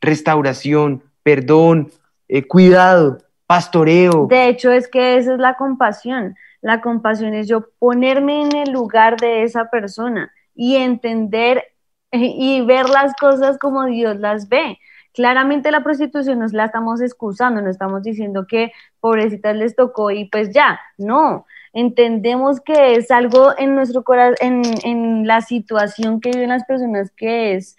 [0.01, 1.91] restauración, perdón,
[2.27, 4.27] eh, cuidado, pastoreo.
[4.29, 6.35] De hecho, es que esa es la compasión.
[6.61, 11.63] La compasión es yo ponerme en el lugar de esa persona y entender
[12.11, 14.77] y ver las cosas como Dios las ve.
[15.13, 20.25] Claramente la prostitución nos la estamos excusando, no estamos diciendo que pobrecitas les tocó y
[20.25, 21.45] pues ya, no.
[21.73, 27.11] Entendemos que es algo en nuestro corazón, en, en la situación que viven las personas
[27.11, 27.75] que es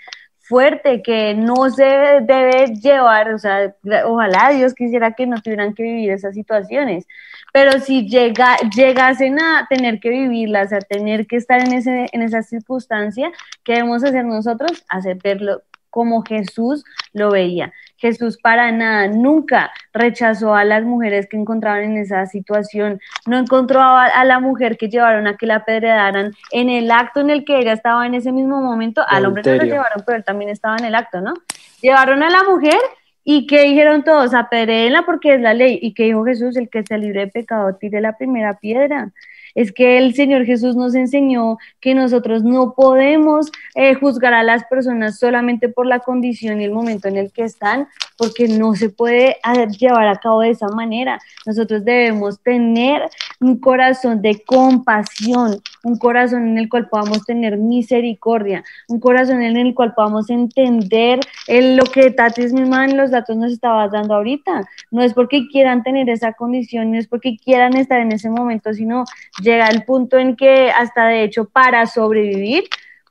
[0.50, 3.72] fuerte, que no se debe llevar, o sea,
[4.04, 7.06] ojalá Dios quisiera que no tuvieran que vivir esas situaciones,
[7.52, 12.22] pero si llega, llegasen a tener que vivirlas, a tener que estar en, ese, en
[12.22, 13.30] esa circunstancia,
[13.62, 14.84] ¿qué debemos hacer nosotros?
[14.88, 17.72] Hacer verlo como Jesús lo veía.
[18.00, 23.80] Jesús para nada, nunca rechazó a las mujeres que encontraban en esa situación, no encontró
[23.80, 27.44] a, a la mujer que llevaron a que la apedrearan en el acto en el
[27.44, 30.50] que ella estaba en ese mismo momento, al hombre no lo llevaron, pero él también
[30.50, 31.34] estaba en el acto, ¿no?
[31.82, 32.78] Llevaron a la mujer
[33.22, 36.82] y que dijeron todos, apedréenla porque es la ley, y que dijo Jesús, el que
[36.82, 39.12] se libre de pecado, tire la primera piedra.
[39.54, 44.64] Es que el Señor Jesús nos enseñó que nosotros no podemos eh, juzgar a las
[44.64, 48.90] personas solamente por la condición y el momento en el que están, porque no se
[48.90, 51.18] puede ah, llevar a cabo de esa manera.
[51.46, 53.02] Nosotros debemos tener
[53.40, 59.56] un corazón de compasión, un corazón en el cual podamos tener misericordia, un corazón en
[59.56, 64.14] el cual podamos entender el- lo que Tatis misma en los datos nos estaba dando
[64.14, 64.68] ahorita.
[64.90, 68.72] No es porque quieran tener esa condición, no es porque quieran estar en ese momento,
[68.74, 69.04] sino
[69.42, 72.64] llega el punto en que hasta de hecho para sobrevivir,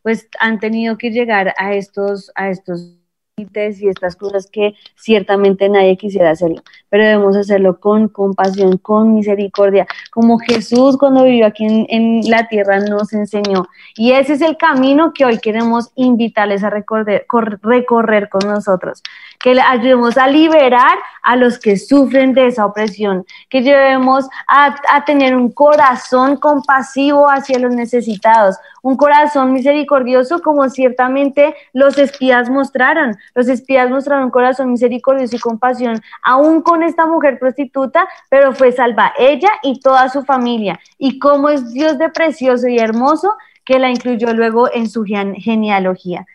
[0.04, 3.00] pues han tenido que llegar a estos, a estos
[3.40, 9.88] y estas cosas que ciertamente nadie quisiera hacerlo, pero debemos hacerlo con compasión, con misericordia,
[10.12, 13.68] como Jesús cuando vivió aquí en, la tierra nos enseñó.
[13.96, 19.02] Y ese es el camino que hoy queremos invitarles a recorrer, cor- recorrer con nosotros,
[19.40, 25.06] que ayudemos a liberar a los que sufren de esa opresión, que llevemos a, a
[25.06, 33.18] tener un corazón compasivo hacia los necesitados, un corazón misericordioso como ciertamente los espías mostraron.
[33.34, 38.72] Los espías mostraron un corazón misericordioso y compasión, aún con esta mujer prostituta, pero fue
[38.74, 40.80] salva ella y toda su familia.
[40.98, 45.36] Y cómo es Dios de precioso y hermoso que la incluyó luego en su gen-
[45.36, 46.26] genealogía.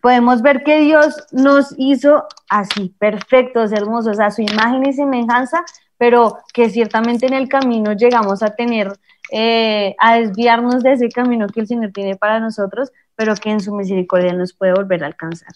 [0.00, 5.64] Podemos ver que Dios nos hizo así, perfectos, hermosos, a su imagen y semejanza,
[5.96, 8.92] pero que ciertamente en el camino llegamos a tener,
[9.32, 13.60] eh, a desviarnos de ese camino que el Señor tiene para nosotros, pero que en
[13.60, 15.52] su misericordia nos puede volver a alcanzar.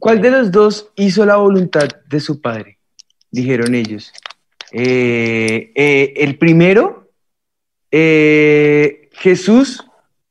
[0.00, 2.78] ¿Cuál de los dos hizo la voluntad de su padre?
[3.30, 4.12] Dijeron ellos.
[4.72, 7.08] Eh, eh, el primero,
[9.12, 9.84] Jesús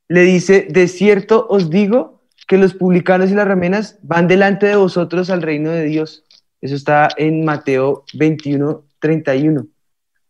[0.10, 2.19] le dice, de cierto os digo
[2.50, 6.26] que los publicanos y las ramenas van delante de vosotros al reino de Dios.
[6.62, 9.68] Eso está en Mateo 21, 31,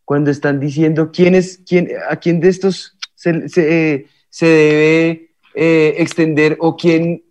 [0.04, 5.30] cuando están diciendo quién es, quién, a quién de estos se, se, eh, se debe
[5.56, 7.24] eh, extender o quién,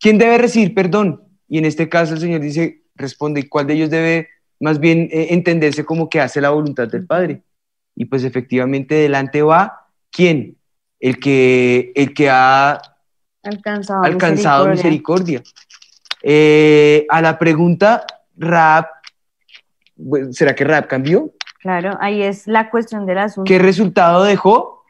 [0.00, 1.22] quién debe recibir perdón.
[1.48, 5.08] Y en este caso el Señor dice, responde, ¿y cuál de ellos debe más bien
[5.12, 7.42] eh, entenderse como que hace la voluntad del Padre?
[7.94, 10.56] Y pues efectivamente delante va, ¿quién?
[10.98, 12.80] El que, el que ha
[13.42, 15.40] Alcanzado, alcanzado misericordia.
[15.40, 15.42] misericordia.
[16.22, 18.04] Eh, a la pregunta,
[18.36, 18.86] Raab,
[19.96, 21.32] bueno, ¿será que Raab cambió?
[21.60, 23.48] Claro, ahí es la cuestión del asunto.
[23.48, 24.84] ¿Qué resultado dejó?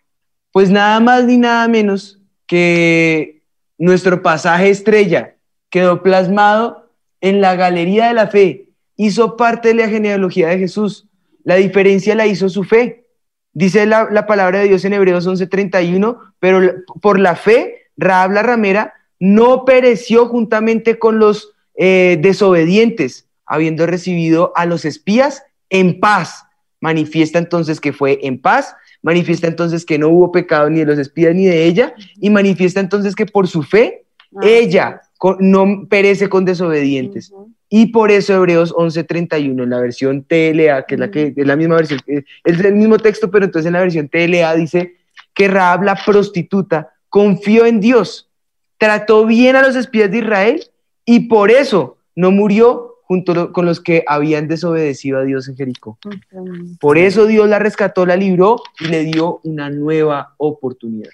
[0.52, 3.42] Pues nada más ni nada menos que
[3.78, 5.36] nuestro pasaje estrella
[5.70, 6.90] quedó plasmado
[7.20, 11.08] en la galería de la fe, hizo parte de la genealogía de Jesús.
[11.44, 13.06] La diferencia la hizo su fe.
[13.52, 16.60] Dice la, la palabra de Dios en Hebreos 11:31, pero
[17.00, 24.52] por la fe, Raab la ramera no pereció juntamente con los eh, desobedientes, habiendo recibido
[24.56, 26.44] a los espías en paz.
[26.80, 30.98] Manifiesta entonces que fue en paz, manifiesta entonces que no hubo pecado ni de los
[30.98, 34.04] espías ni de ella, y manifiesta entonces que por su fe,
[34.42, 35.00] ella
[35.40, 37.32] no perece con desobedientes.
[37.68, 41.56] Y por eso Hebreos 11:31, en la versión TLA, que es la, que, es la
[41.56, 44.96] misma versión, eh, es el mismo texto, pero entonces en la versión TLA dice
[45.34, 48.28] que Raab, la prostituta, confió en Dios,
[48.78, 50.64] trató bien a los espías de Israel
[51.04, 55.98] y por eso no murió junto con los que habían desobedecido a Dios en Jericó.
[56.78, 61.08] Por eso Dios la rescató, la libró y le dio una nueva oportunidad.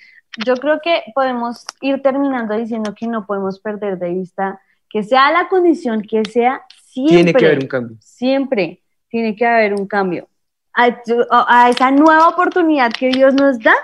[0.45, 5.31] Yo creo que podemos ir terminando diciendo que no podemos perder de vista que sea
[5.31, 7.97] la condición que sea, siempre, Tiene que haber un cambio.
[8.01, 10.29] siempre tiene que haber un cambio.
[10.73, 10.89] A,
[11.49, 13.75] a esa nueva oportunidad que Dios nos da,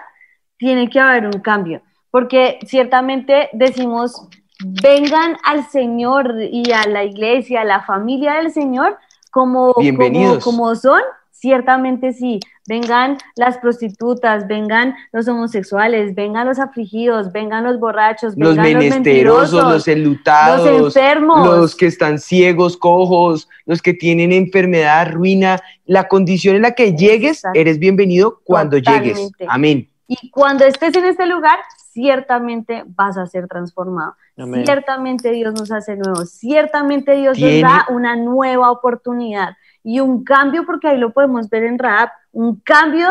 [0.57, 1.83] tiene que haber un cambio.
[2.11, 4.29] Porque ciertamente decimos,
[4.65, 8.99] vengan al Señor y a la iglesia, a la familia del Señor,
[9.31, 10.43] como, como, Bienvenidos.
[10.45, 11.01] como son,
[11.31, 12.41] ciertamente sí.
[12.69, 18.85] Vengan las prostitutas, vengan los homosexuales, vengan los afligidos, vengan los borrachos, Los vengan los
[18.85, 21.47] menesterosos, mentirosos, los enlutados, los enfermos.
[21.47, 25.61] los que están ciegos, cojos, los que tienen enfermedad, ruina.
[25.85, 29.33] La condición en la que llegues, eres bienvenido cuando llegues.
[29.49, 29.89] Amén.
[30.07, 31.59] Y cuando estés en este lugar,
[31.93, 34.15] ciertamente vas a ser transformado.
[34.37, 34.65] Amén.
[34.65, 36.31] Ciertamente Dios nos hace nuevos.
[36.31, 41.49] Ciertamente Dios Tiene- nos da una nueva oportunidad y un cambio, porque ahí lo podemos
[41.49, 43.09] ver en Raab, un cambio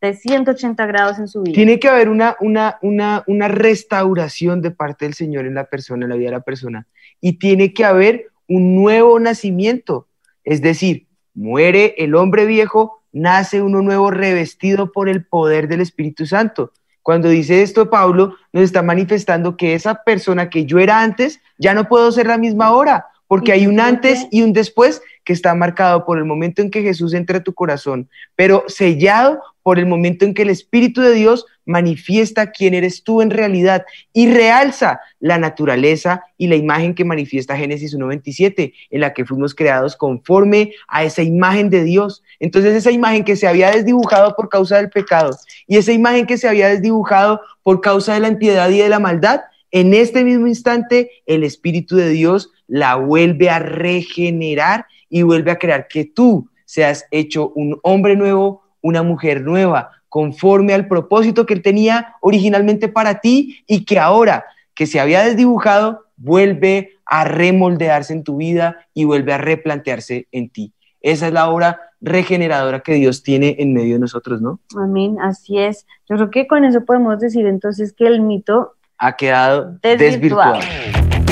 [0.00, 1.54] de 180 grados en su vida.
[1.54, 6.04] Tiene que haber una, una, una, una restauración de parte del Señor en la persona,
[6.04, 6.86] en la vida de la persona.
[7.20, 10.06] Y tiene que haber un nuevo nacimiento.
[10.44, 16.26] Es decir, muere el hombre viejo, nace uno nuevo revestido por el poder del Espíritu
[16.26, 16.72] Santo.
[17.04, 21.74] Cuando dice esto, Pablo nos está manifestando que esa persona que yo era antes, ya
[21.74, 25.54] no puedo ser la misma ahora, porque hay un antes y un después que está
[25.54, 29.84] marcado por el momento en que Jesús entra a tu corazón, pero sellado por el
[29.84, 35.00] momento en que el Espíritu de Dios manifiesta quién eres tú en realidad y realza
[35.20, 40.72] la naturaleza y la imagen que manifiesta Génesis 1.27, en la que fuimos creados conforme
[40.88, 42.22] a esa imagen de Dios.
[42.40, 45.36] Entonces esa imagen que se había desdibujado por causa del pecado
[45.66, 48.98] y esa imagen que se había desdibujado por causa de la impiedad y de la
[48.98, 49.40] maldad,
[49.70, 55.58] en este mismo instante el Espíritu de Dios la vuelve a regenerar y vuelve a
[55.58, 61.54] crear que tú seas hecho un hombre nuevo, una mujer nueva, conforme al propósito que
[61.54, 68.12] él tenía originalmente para ti y que ahora que se había desdibujado vuelve a remoldearse
[68.12, 70.72] en tu vida y vuelve a replantearse en ti.
[71.00, 74.60] Esa es la obra regeneradora que Dios tiene en medio de nosotros, ¿no?
[74.80, 75.84] Amén, así es.
[76.08, 80.60] Yo creo que con eso podemos decir entonces que el mito Ha quedado Desvirtuado.
[80.60, 81.24] desvirtuado.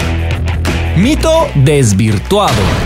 [0.97, 2.82] Mito desvirtuado.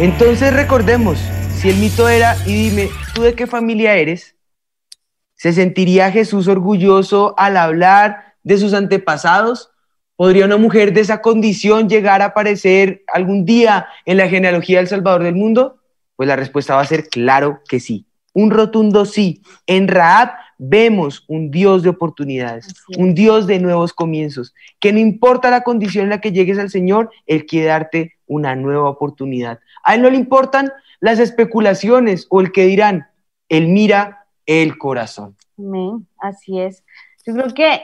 [0.00, 1.20] Entonces recordemos,
[1.56, 4.34] si el mito era, y dime, ¿tú de qué familia eres?
[5.36, 9.70] ¿Se sentiría Jesús orgulloso al hablar de sus antepasados?
[10.16, 14.88] ¿Podría una mujer de esa condición llegar a aparecer algún día en la genealogía del
[14.88, 15.76] Salvador del mundo?
[16.16, 18.04] Pues la respuesta va a ser claro que sí.
[18.32, 19.42] Un rotundo sí.
[19.68, 22.66] En Raab vemos un Dios de oportunidades,
[22.98, 26.70] un Dios de nuevos comienzos, que no importa la condición en la que llegues al
[26.70, 29.60] Señor, Él quiere darte una nueva oportunidad.
[29.82, 33.08] A Él no le importan las especulaciones o el que dirán,
[33.48, 35.36] Él mira el corazón.
[36.18, 36.84] Así es.
[37.26, 37.80] Yo creo que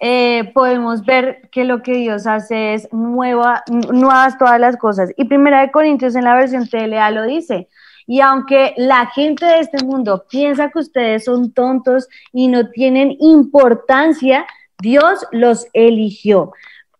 [0.00, 5.10] eh, podemos ver que lo que Dios hace es nueva, nuevas todas las cosas.
[5.16, 7.68] Y Primera de Corintios en la versión TLA lo dice.
[8.06, 13.14] Y aunque la gente de este mundo piensa que ustedes son tontos y no tienen
[13.20, 14.46] importancia,
[14.80, 16.52] Dios los eligió.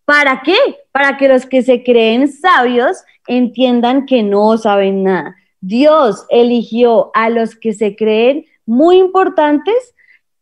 [0.05, 0.57] ¿Para qué?
[0.91, 5.35] Para que los que se creen sabios entiendan que no saben nada.
[5.61, 9.93] Dios eligió a los que se creen muy importantes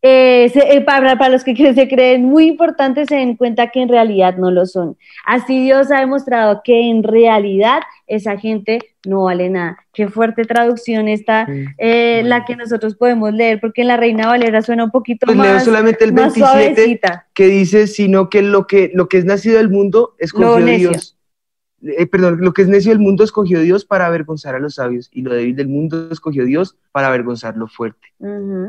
[0.02, 3.82] eh, se- eh, para, para los que se creen muy importantes se den cuenta que
[3.82, 4.97] en realidad no lo son.
[5.26, 9.78] Así Dios ha demostrado que en realidad esa gente no vale nada.
[9.93, 11.47] Qué fuerte traducción está
[11.78, 15.38] eh, la que nosotros podemos leer, porque en la Reina Valera suena un poquito Pues
[15.38, 17.28] más, leo solamente el más 27 suavecita.
[17.34, 20.89] que dice, sino que lo que, lo que es nacido del mundo escogió Lo necio.
[20.91, 21.16] Dios.
[21.82, 25.10] Eh, perdón, lo que es necio del mundo escogió Dios para avergonzar a los sabios
[25.14, 28.14] y lo débil del mundo escogió Dios para avergonzar lo fuerte.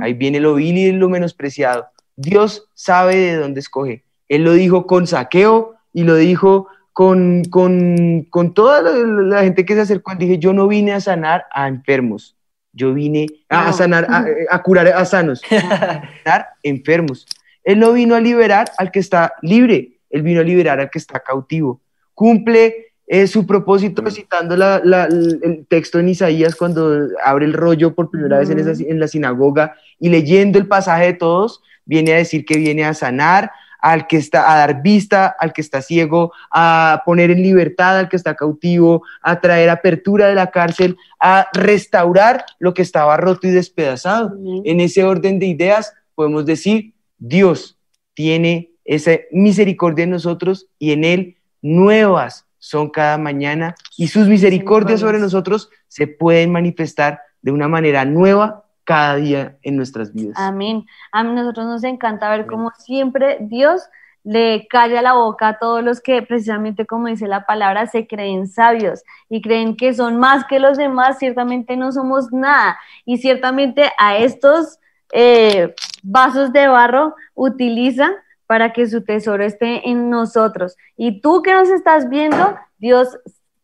[0.01, 1.87] Ahí viene lo vil y lo menospreciado.
[2.17, 4.05] Dios sabe de dónde escoge.
[4.29, 9.65] Él lo dijo con saqueo y lo dijo con, con, con toda la, la gente
[9.65, 10.15] que se acercó.
[10.15, 12.37] Dije, yo no vine a sanar a enfermos.
[12.73, 17.27] Yo vine a, sanar, a, a curar a sanos, a sanar enfermos.
[17.65, 20.99] Él no vino a liberar al que está libre, él vino a liberar al que
[20.99, 21.81] está cautivo.
[22.15, 27.93] Cumple eh, su propósito citando la- la- el texto en Isaías cuando abre el rollo
[27.93, 32.13] por primera vez en, esa- en la sinagoga y leyendo el pasaje de todos, viene
[32.13, 33.51] a decir que viene a sanar
[33.81, 38.09] al que está, a dar vista al que está ciego, a poner en libertad al
[38.09, 43.49] que está cautivo, a traer apertura de la cárcel, a restaurar lo que estaba roto
[43.49, 44.37] y despedazado.
[44.65, 47.77] En ese orden de ideas podemos decir, Dios
[48.15, 55.01] tiene esa misericordia en nosotros y en Él nuevas son cada mañana y sus misericordias
[55.01, 60.35] sobre nosotros se pueden manifestar de una manera nueva cada día en nuestras vidas.
[60.37, 60.87] Amén.
[61.11, 63.83] A nosotros nos encanta ver cómo siempre Dios
[64.23, 68.47] le calla la boca a todos los que precisamente como dice la palabra se creen
[68.47, 73.91] sabios y creen que son más que los demás, ciertamente no somos nada y ciertamente
[73.99, 74.79] a estos
[75.13, 78.11] eh, vasos de barro utiliza
[78.51, 80.77] para que su tesoro esté en nosotros.
[80.97, 83.17] Y tú que nos estás viendo, Dios,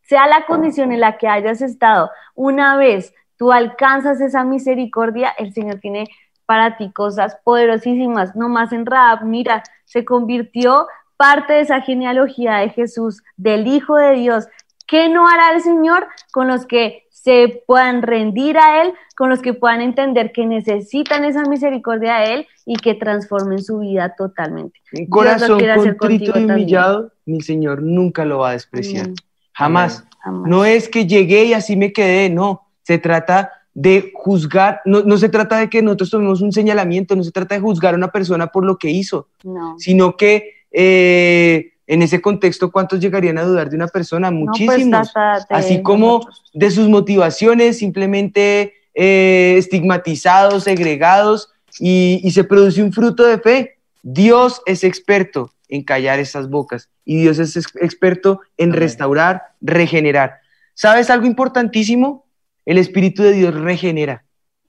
[0.02, 5.52] sea la condición en la que hayas estado, una vez tú alcanzas esa misericordia, el
[5.52, 6.06] Señor tiene
[6.44, 12.58] para ti cosas poderosísimas, no más en Raab, mira, se convirtió parte de esa genealogía
[12.58, 14.46] de Jesús, del Hijo de Dios.
[14.86, 19.42] ¿Qué no hará el Señor con los que se puedan rendir a Él, con los
[19.42, 24.78] que puedan entender que necesitan esa misericordia de Él y que transformen su vida totalmente?
[24.96, 25.58] Un corazón
[25.98, 29.08] contrito y humillado, mi Señor nunca lo va a despreciar.
[29.54, 30.04] Jamás.
[30.44, 32.68] No es que llegué y así me quedé, no.
[32.84, 37.24] Se trata de juzgar, no, no se trata de que nosotros tomemos un señalamiento, no
[37.24, 39.74] se trata de juzgar a una persona por lo que hizo, No.
[39.78, 44.30] sino que eh, en ese contexto, ¿cuántos llegarían a dudar de una persona?
[44.30, 45.12] No, pues, Muchísimos.
[45.14, 52.92] de Así como de sus motivaciones, simplemente eh, estigmatizados, segregados, y, y se produce un
[52.92, 53.78] fruto de fe.
[54.02, 60.38] Dios es experto en callar esas bocas y Dios es ex- experto en restaurar, regenerar.
[60.74, 62.24] ¿Sabes algo importantísimo?
[62.64, 64.24] El Espíritu de Dios regenera.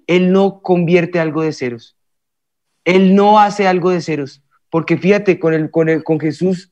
[0.08, 1.96] Él no convierte algo de ceros.
[2.86, 4.42] Él no hace algo de ceros.
[4.70, 6.72] Porque fíjate, con, el, con, el, con Jesús,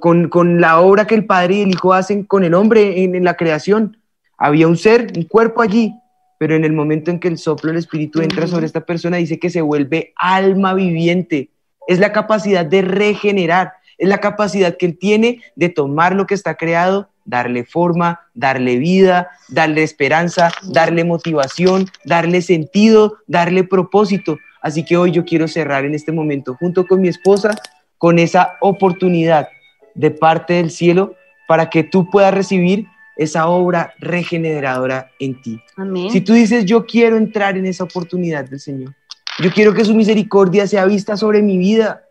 [0.00, 3.14] con, con la obra que el Padre y el Hijo hacen con el hombre en,
[3.14, 3.98] en la creación,
[4.38, 5.94] había un ser, un cuerpo allí,
[6.38, 9.38] pero en el momento en que el soplo del Espíritu entra sobre esta persona, dice
[9.38, 11.50] que se vuelve alma viviente.
[11.86, 16.34] Es la capacidad de regenerar, es la capacidad que él tiene de tomar lo que
[16.34, 24.38] está creado darle forma, darle vida, darle esperanza, darle motivación, darle sentido, darle propósito.
[24.62, 27.54] Así que hoy yo quiero cerrar en este momento junto con mi esposa
[27.98, 29.48] con esa oportunidad
[29.96, 31.14] de parte del cielo
[31.48, 32.86] para que tú puedas recibir
[33.16, 35.60] esa obra regeneradora en ti.
[35.76, 36.10] Amén.
[36.10, 38.94] Si tú dices, yo quiero entrar en esa oportunidad del Señor,
[39.38, 42.02] yo quiero que su misericordia sea vista sobre mi vida.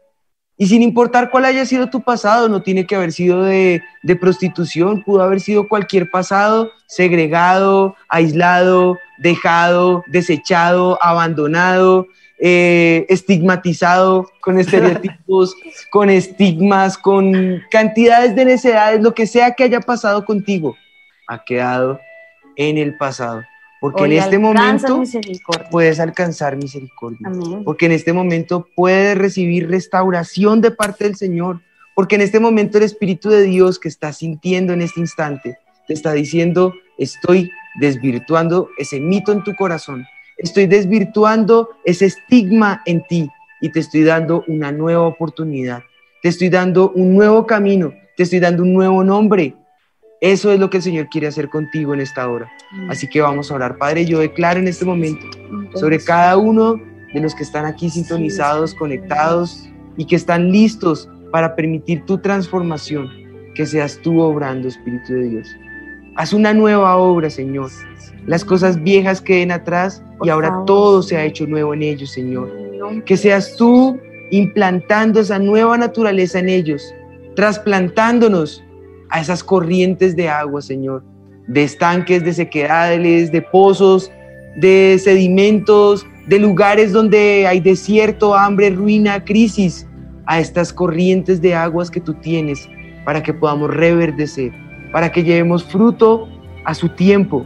[0.58, 4.16] Y sin importar cuál haya sido tu pasado, no tiene que haber sido de, de
[4.16, 12.08] prostitución, pudo haber sido cualquier pasado, segregado, aislado, dejado, desechado, abandonado,
[12.40, 15.56] eh, estigmatizado, con estereotipos,
[15.92, 20.76] con estigmas, con cantidades de necedades, lo que sea que haya pasado contigo,
[21.28, 22.00] ha quedado
[22.56, 23.44] en el pasado.
[23.82, 25.04] Porque Hoy en este momento
[25.70, 27.20] puedes alcanzar misericordia.
[27.26, 27.64] Amén.
[27.64, 31.62] Porque en este momento puedes recibir restauración de parte del Señor.
[31.94, 35.94] Porque en este momento el Espíritu de Dios que estás sintiendo en este instante te
[35.94, 40.06] está diciendo, estoy desvirtuando ese mito en tu corazón.
[40.38, 43.30] Estoy desvirtuando ese estigma en ti
[43.62, 45.84] y te estoy dando una nueva oportunidad.
[46.22, 47.94] Te estoy dando un nuevo camino.
[48.18, 49.56] Te estoy dando un nuevo nombre.
[50.22, 52.52] Eso es lo que el Señor quiere hacer contigo en esta hora.
[52.90, 53.78] Así que vamos a orar.
[53.78, 55.26] Padre, yo declaro en este momento
[55.76, 56.82] sobre cada uno
[57.14, 63.10] de los que están aquí sintonizados, conectados y que están listos para permitir tu transformación,
[63.56, 65.48] que seas tú obrando, Espíritu de Dios.
[66.16, 67.70] Haz una nueva obra, Señor.
[68.26, 72.51] Las cosas viejas queden atrás y ahora todo se ha hecho nuevo en ellos, Señor.
[73.05, 73.99] Que seas tú
[74.32, 76.84] implantando esa nueva naturaleza en ellos,
[77.36, 78.63] trasplantándonos
[79.09, 81.03] a esas corrientes de agua, Señor,
[81.47, 84.11] de estanques, de sequedades, de pozos,
[84.57, 89.88] de sedimentos, de lugares donde hay desierto, hambre, ruina, crisis,
[90.26, 92.67] a estas corrientes de aguas que tú tienes
[93.05, 94.51] para que podamos reverdecer,
[94.91, 96.28] para que llevemos fruto
[96.65, 97.45] a su tiempo,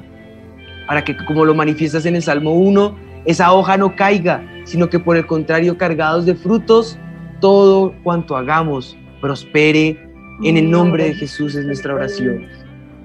[0.90, 4.98] para que como lo manifiestas en el Salmo 1, esa hoja no caiga, sino que
[4.98, 6.98] por el contrario, cargados de frutos,
[7.40, 10.04] todo cuanto hagamos prospere.
[10.42, 12.48] En el nombre de Jesús es nuestra oración.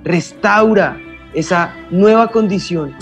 [0.02, 0.96] Restaura
[1.34, 2.94] esa nueva condición.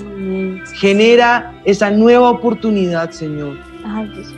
[0.74, 3.59] Genera esa nueva oportunidad, Señor.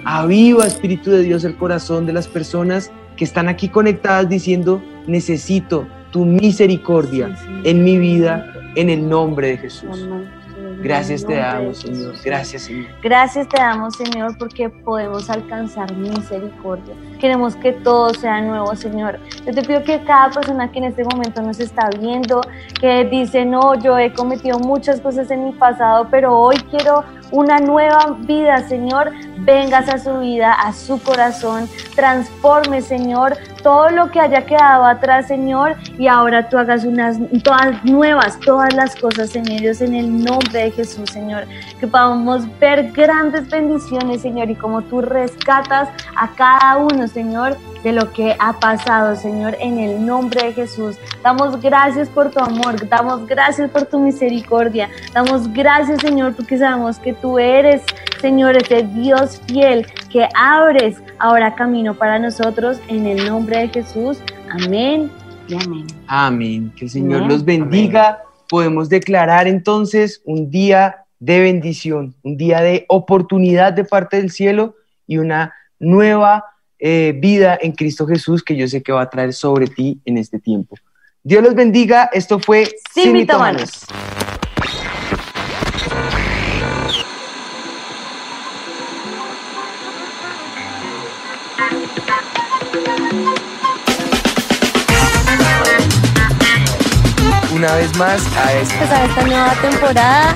[0.04, 5.86] Aviva, Espíritu de Dios, el corazón de las personas que están aquí conectadas diciendo, necesito
[6.10, 7.34] tu misericordia
[7.64, 10.06] en mi vida, en el nombre de Jesús.
[10.82, 12.14] Gracias te damos, Señor.
[12.24, 12.86] Gracias, Señor.
[13.02, 16.94] Gracias te damos, Señor, porque podemos alcanzar misericordia.
[17.18, 19.18] Queremos que todo sea nuevo, Señor.
[19.46, 22.40] Yo te pido que cada persona que en este momento nos está viendo,
[22.80, 27.58] que dice, no, yo he cometido muchas cosas en mi pasado, pero hoy quiero una
[27.58, 34.20] nueva vida, Señor, vengas a su vida, a su corazón, transforme, Señor, todo lo que
[34.20, 39.50] haya quedado atrás, Señor, y ahora tú hagas unas todas nuevas, todas las cosas en
[39.50, 41.46] ellos, en el nombre de Jesús, Señor,
[41.80, 47.92] que podamos ver grandes bendiciones, Señor, y como tú rescatas a cada uno, Señor, de
[47.92, 50.96] lo que ha pasado, Señor, en el nombre de Jesús.
[51.22, 56.98] Damos gracias por tu amor, damos gracias por tu misericordia, damos gracias, Señor, porque sabemos
[56.98, 57.82] que tú eres,
[58.24, 64.16] Señor, ese Dios fiel que abres ahora camino para nosotros en el nombre de Jesús.
[64.48, 65.10] Amén
[65.46, 65.86] y amén.
[66.06, 66.72] Amén.
[66.74, 67.28] Que el Señor Amén.
[67.28, 68.22] los bendiga.
[68.48, 74.74] Podemos declarar entonces un día de bendición, un día de oportunidad de parte del cielo
[75.06, 76.46] y una nueva
[76.78, 80.16] eh, vida en Cristo Jesús que yo sé que va a traer sobre ti en
[80.16, 80.76] este tiempo.
[81.22, 82.08] Dios los bendiga.
[82.10, 83.84] Esto fue Sin mitómanos.
[97.64, 98.74] Una vez más a esta.
[98.74, 100.34] Empezar esta nueva temporada,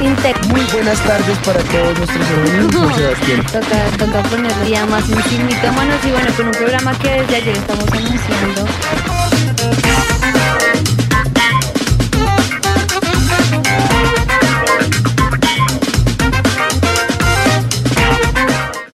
[0.00, 2.26] inte- Muy buenas tardes para todos nuestros.
[2.72, 3.42] Juan Sebastián.
[3.52, 7.56] Toca, toca ponerle ya más en Mitómanos y bueno, con un programa que desde ayer
[7.58, 8.64] estamos anunciando